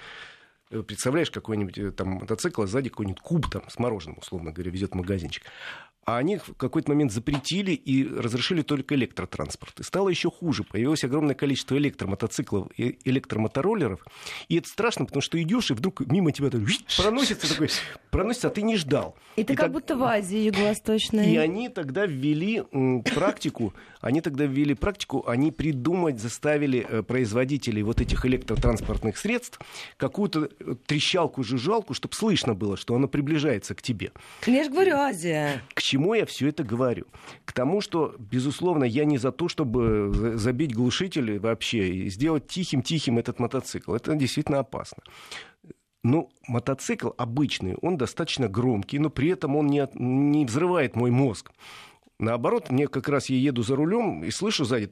[0.70, 4.70] Э, представляешь, какой-нибудь э, там мотоцикл, а сзади какой-нибудь куб там с мороженым, условно говоря,
[4.70, 5.45] везет магазинчик
[6.09, 9.78] а они в какой-то момент запретили и разрешили только электротранспорт.
[9.78, 10.64] И стало еще хуже.
[10.64, 14.06] Появилось огромное количество электромотоциклов и электромотороллеров.
[14.48, 16.62] И это страшно, потому что идешь, и вдруг мимо тебя так,
[16.96, 17.68] проносится такой,
[18.11, 19.16] проносится, а ты не ждал.
[19.36, 19.72] И ты и как так...
[19.72, 21.30] будто в Азии юго-восточной.
[21.30, 22.62] И они тогда ввели
[23.14, 29.61] практику, они тогда ввели практику, они придумать заставили э, производителей вот этих электротранспортных средств
[29.98, 34.12] какую-то э, трещалку-жужжалку, чтобы слышно было, что оно приближается к тебе.
[34.46, 35.62] Я же говорю, Азия.
[35.74, 37.07] К чему чему я все это говорю?
[37.44, 43.18] К тому, что, безусловно, я не за то, чтобы забить глушители вообще и сделать тихим-тихим
[43.18, 43.94] этот мотоцикл.
[43.94, 45.03] Это действительно опасно.
[46.05, 51.51] Ну, мотоцикл обычный, он достаточно громкий, но при этом он не, не взрывает мой мозг.
[52.20, 54.88] Наоборот, мне как раз я еду за рулем и слышу сзади,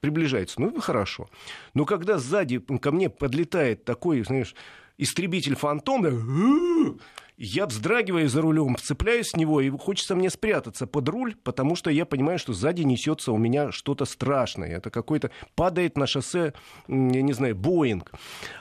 [0.00, 0.60] приближается.
[0.60, 1.28] Ну, хорошо.
[1.74, 4.54] Но когда сзади ко мне подлетает такой, знаешь,
[4.96, 6.98] истребитель фантом,
[7.42, 11.90] я вздрагиваю за рулем, цепляюсь с него, и хочется мне спрятаться под руль, потому что
[11.90, 14.68] я понимаю, что сзади несется у меня что-то страшное.
[14.68, 16.52] Это какой-то падает на шоссе,
[16.86, 18.12] я не знаю, Боинг.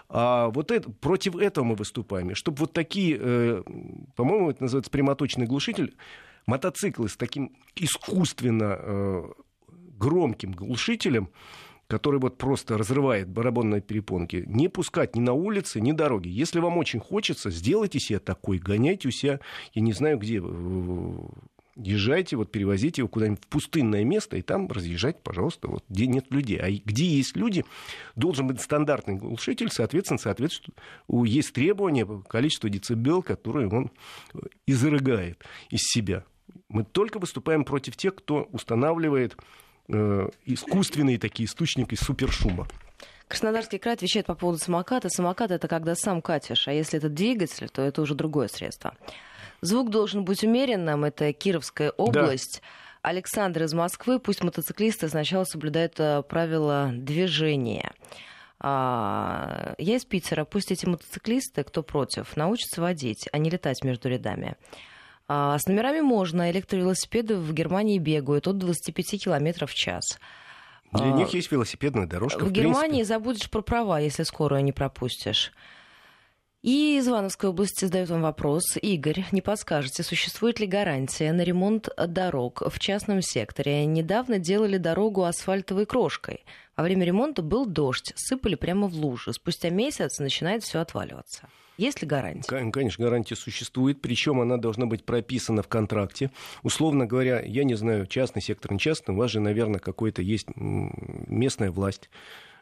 [0.08, 2.34] А вот это, против этого мы выступаем.
[2.36, 3.64] Чтобы вот такие, э,
[4.16, 5.98] по-моему, это называется прямоточный глушитель,
[6.46, 9.24] мотоциклы с таким искусственно э,
[9.68, 11.30] громким глушителем,
[11.90, 16.30] который вот просто разрывает барабанные перепонки, не пускать ни на улице, ни дороги.
[16.30, 19.40] Если вам очень хочется, сделайте себе такой, гоняйте у себя,
[19.74, 20.36] я не знаю где,
[21.76, 26.28] езжайте, вот перевозите его куда-нибудь в пустынное место, и там разъезжайте, пожалуйста, вот где нет
[26.30, 26.60] людей.
[26.60, 27.66] А где есть люди,
[28.16, 30.76] должен быть стандартный глушитель, соответственно, соответственно,
[31.26, 33.90] есть требования, количество децибел, которые он
[34.68, 36.24] изрыгает из себя.
[36.68, 39.69] Мы только выступаем против тех, кто устанавливает Э,
[40.46, 42.68] искусственные такие источники супершума.
[43.28, 45.10] Краснодарский край отвечает по поводу самоката.
[45.10, 48.96] Самокат это когда сам катишь, а если это двигатель, то это уже другое средство.
[49.62, 52.62] Звук должен быть умеренным, это Кировская область.
[52.62, 53.10] Да.
[53.10, 57.92] Александр из Москвы, пусть мотоциклисты сначала соблюдают э, правила движения.
[58.60, 64.10] А, я из Питера, пусть эти мотоциклисты, кто против, научатся водить, а не летать между
[64.10, 64.56] рядами.
[65.32, 66.50] А, с номерами можно.
[66.50, 70.20] Электровелосипеды в Германии бегают от 25 км в час.
[70.92, 72.44] Для а, них есть велосипедная дорожка.
[72.44, 75.54] В, в Германии забудешь про права, если скорую не пропустишь.
[76.64, 78.64] И из Ивановской области задают вам вопрос.
[78.82, 83.86] Игорь, не подскажете, существует ли гарантия на ремонт дорог в частном секторе?
[83.86, 86.44] Недавно делали дорогу асфальтовой крошкой.
[86.76, 89.32] Во время ремонта был дождь, сыпали прямо в лужи.
[89.32, 91.48] Спустя месяц начинает все отваливаться.
[91.80, 92.70] Есть ли гарантия?
[92.72, 96.30] Конечно, гарантия существует, причем она должна быть прописана в контракте.
[96.62, 100.48] Условно говоря, я не знаю, частный сектор, не частный, у вас же, наверное, какой-то есть
[100.56, 102.10] местная власть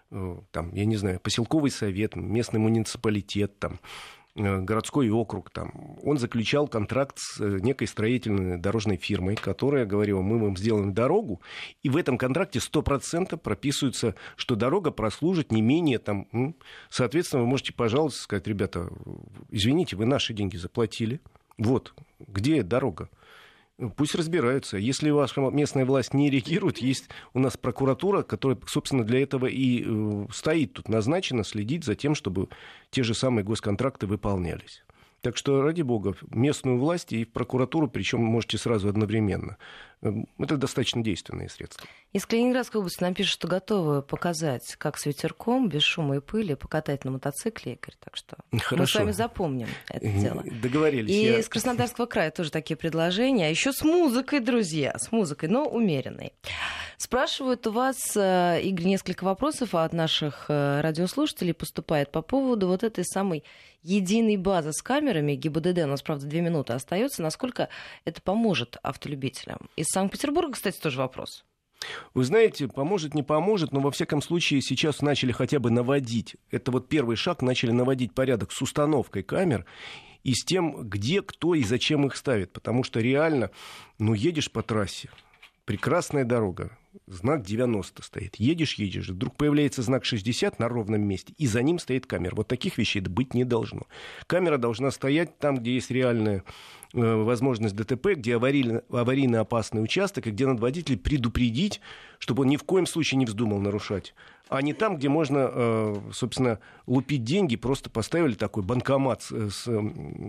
[0.10, 3.80] Э, там, я не знаю, поселковый совет, местный муниципалитет, там,
[4.38, 10.40] городской округ, там, он заключал контракт с э, некой строительной дорожной фирмой, которая говорила, мы
[10.40, 11.42] вам сделаем дорогу,
[11.84, 16.28] и в этом контракте 100% прописывается, что дорога прослужит не менее, там,
[16.90, 18.90] соответственно, вы можете, пожалуйста, сказать, ребята,
[19.50, 21.20] извините, вы наши деньги заплатили,
[21.58, 23.10] вот, где дорога?
[23.96, 24.78] Пусть разбираются.
[24.78, 29.84] Если ваша местная власть не реагирует, есть у нас прокуратура, которая, собственно, для этого и
[29.86, 32.50] э, стоит тут назначена, следить за тем, чтобы
[32.90, 34.84] те же самые госконтракты выполнялись.
[35.28, 39.58] Так что, ради бога, местную власть и прокуратуру, причем можете сразу одновременно.
[40.02, 41.86] Эм, это достаточно действенные средства.
[42.14, 46.56] Из Калининградской области нам пишут, что готовы показать, как с ветерком, без шума и пыли,
[46.56, 47.96] покатать на мотоцикле, Игорь.
[48.00, 48.78] Так что Хорошо.
[48.78, 50.46] мы с вами запомним это дело.
[50.62, 51.12] Договорились.
[51.12, 51.40] И я...
[51.40, 53.48] из Краснодарского края тоже такие предложения.
[53.48, 56.32] А еще с музыкой, друзья, с музыкой, но умеренной.
[56.98, 62.84] Спрашивают у вас, э, Игорь, несколько вопросов от наших э, радиослушателей поступает по поводу вот
[62.84, 63.44] этой самой
[63.84, 65.84] единой базы с камерами ГИБДД.
[65.84, 67.22] У нас, правда, две минуты остается.
[67.22, 67.70] Насколько
[68.04, 69.70] это поможет автолюбителям?
[69.76, 71.46] Из Санкт-Петербурга, кстати, тоже вопрос.
[72.16, 76.36] Вы знаете, поможет, не поможет, но во всяком случае сейчас начали хотя бы наводить.
[76.50, 79.68] Это вот первый шаг, начали наводить порядок с установкой камер
[80.24, 82.54] и с тем, где, кто и зачем их ставит.
[82.54, 83.52] Потому что реально,
[84.00, 85.10] ну, едешь по трассе,
[85.66, 88.36] прекрасная дорога, знак 90 стоит.
[88.38, 92.36] Едешь, едешь, вдруг появляется знак 60 на ровном месте, и за ним стоит камера.
[92.36, 93.88] Вот таких вещей быть не должно.
[94.26, 96.44] Камера должна стоять там, где есть реальная
[96.94, 101.82] э, возможность ДТП, где аварийно, аварийно опасный участок, и где надо водителя предупредить,
[102.20, 104.14] чтобы он ни в коем случае не вздумал нарушать
[104.50, 109.68] а не там, где можно, э, собственно, лупить деньги, просто поставили такой банкомат с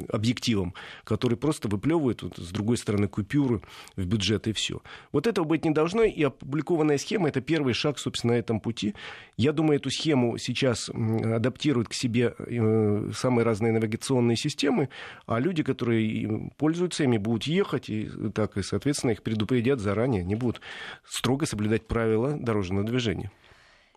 [0.08, 0.74] объективом,
[1.04, 3.62] который просто выплевывает вот, с другой стороны купюры
[3.96, 4.82] в бюджет и все.
[5.12, 8.94] Вот этого быть не должно, и опубликованная схема– это первый шаг, собственно, на этом пути.
[9.36, 14.88] Я думаю, эту схему сейчас адаптируют к себе э, самые разные навигационные системы,
[15.26, 20.34] а люди, которые пользуются ими, будут ехать, и так, и, соответственно, их предупредят заранее, не
[20.34, 20.60] будут
[21.04, 23.30] строго соблюдать правила дорожного движения.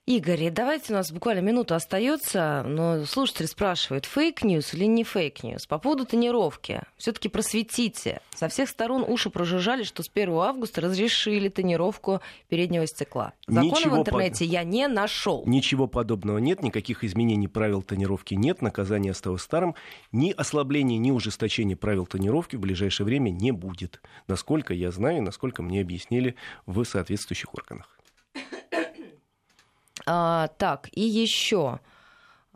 [0.08, 5.32] Игорь, давайте у нас буквально минута остается, но слушатель спрашивает, fake news или не fake
[5.32, 5.68] news?
[5.68, 8.20] По поводу тонировки, все-таки просветите.
[8.34, 13.34] Со всех сторон уши прожужжали, что с 1 августа разрешили тонировку переднего стекла.
[13.46, 14.54] Закона Ничего в интернете под...
[14.54, 15.44] я не нашел.
[15.46, 19.76] Ничего подобного нет, никаких изменений правил тонировки нет, наказание осталось старым.
[20.12, 24.02] Ни ослабления, ни ужесточения правил тонировки в ближайшее время не будет.
[24.28, 26.34] Насколько я знаю, насколько мне объяснили
[26.66, 28.01] в соответствующих органах.
[30.06, 31.80] А, так, и еще.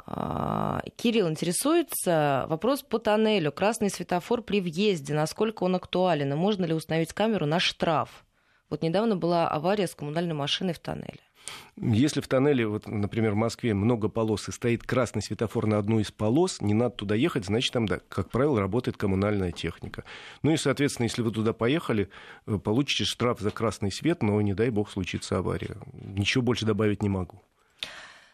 [0.06, 3.52] А, Кирилл интересуется вопрос по тоннелю.
[3.52, 5.14] Красный светофор при въезде.
[5.14, 6.34] Насколько он актуален?
[6.34, 8.26] И можно ли установить камеру на штраф?
[8.70, 11.20] Вот недавно была авария с коммунальной машиной в тоннеле.
[11.78, 16.00] Если в тоннеле, вот, например, в Москве много полос и стоит красный светофор на одну
[16.00, 20.04] из полос, не надо туда ехать, значит, там, да, как правило, работает коммунальная техника.
[20.42, 22.10] Ну и, соответственно, если вы туда поехали,
[22.48, 25.76] э, получите штраф за красный свет, но, не дай бог, случится авария.
[25.94, 27.42] Ничего больше добавить не могу.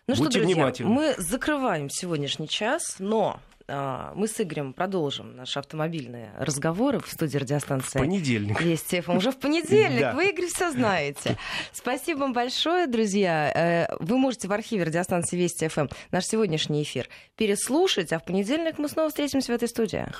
[0.07, 6.31] Ну Будьте что, друзья, мы закрываем сегодняшний час, но мы с Игорем продолжим наши автомобильные
[6.37, 7.99] разговоры в студии радиостанции.
[7.99, 8.61] В понедельник.
[8.61, 9.17] Есть FM.
[9.17, 10.13] Уже в понедельник.
[10.13, 11.37] Вы, Игорь, все знаете.
[11.71, 13.87] Спасибо вам большое, друзья.
[13.89, 18.77] Э, вы можете в архиве радиостанции Вести ФМ наш сегодняшний эфир переслушать, а в понедельник
[18.77, 20.07] мы снова встретимся в этой студии.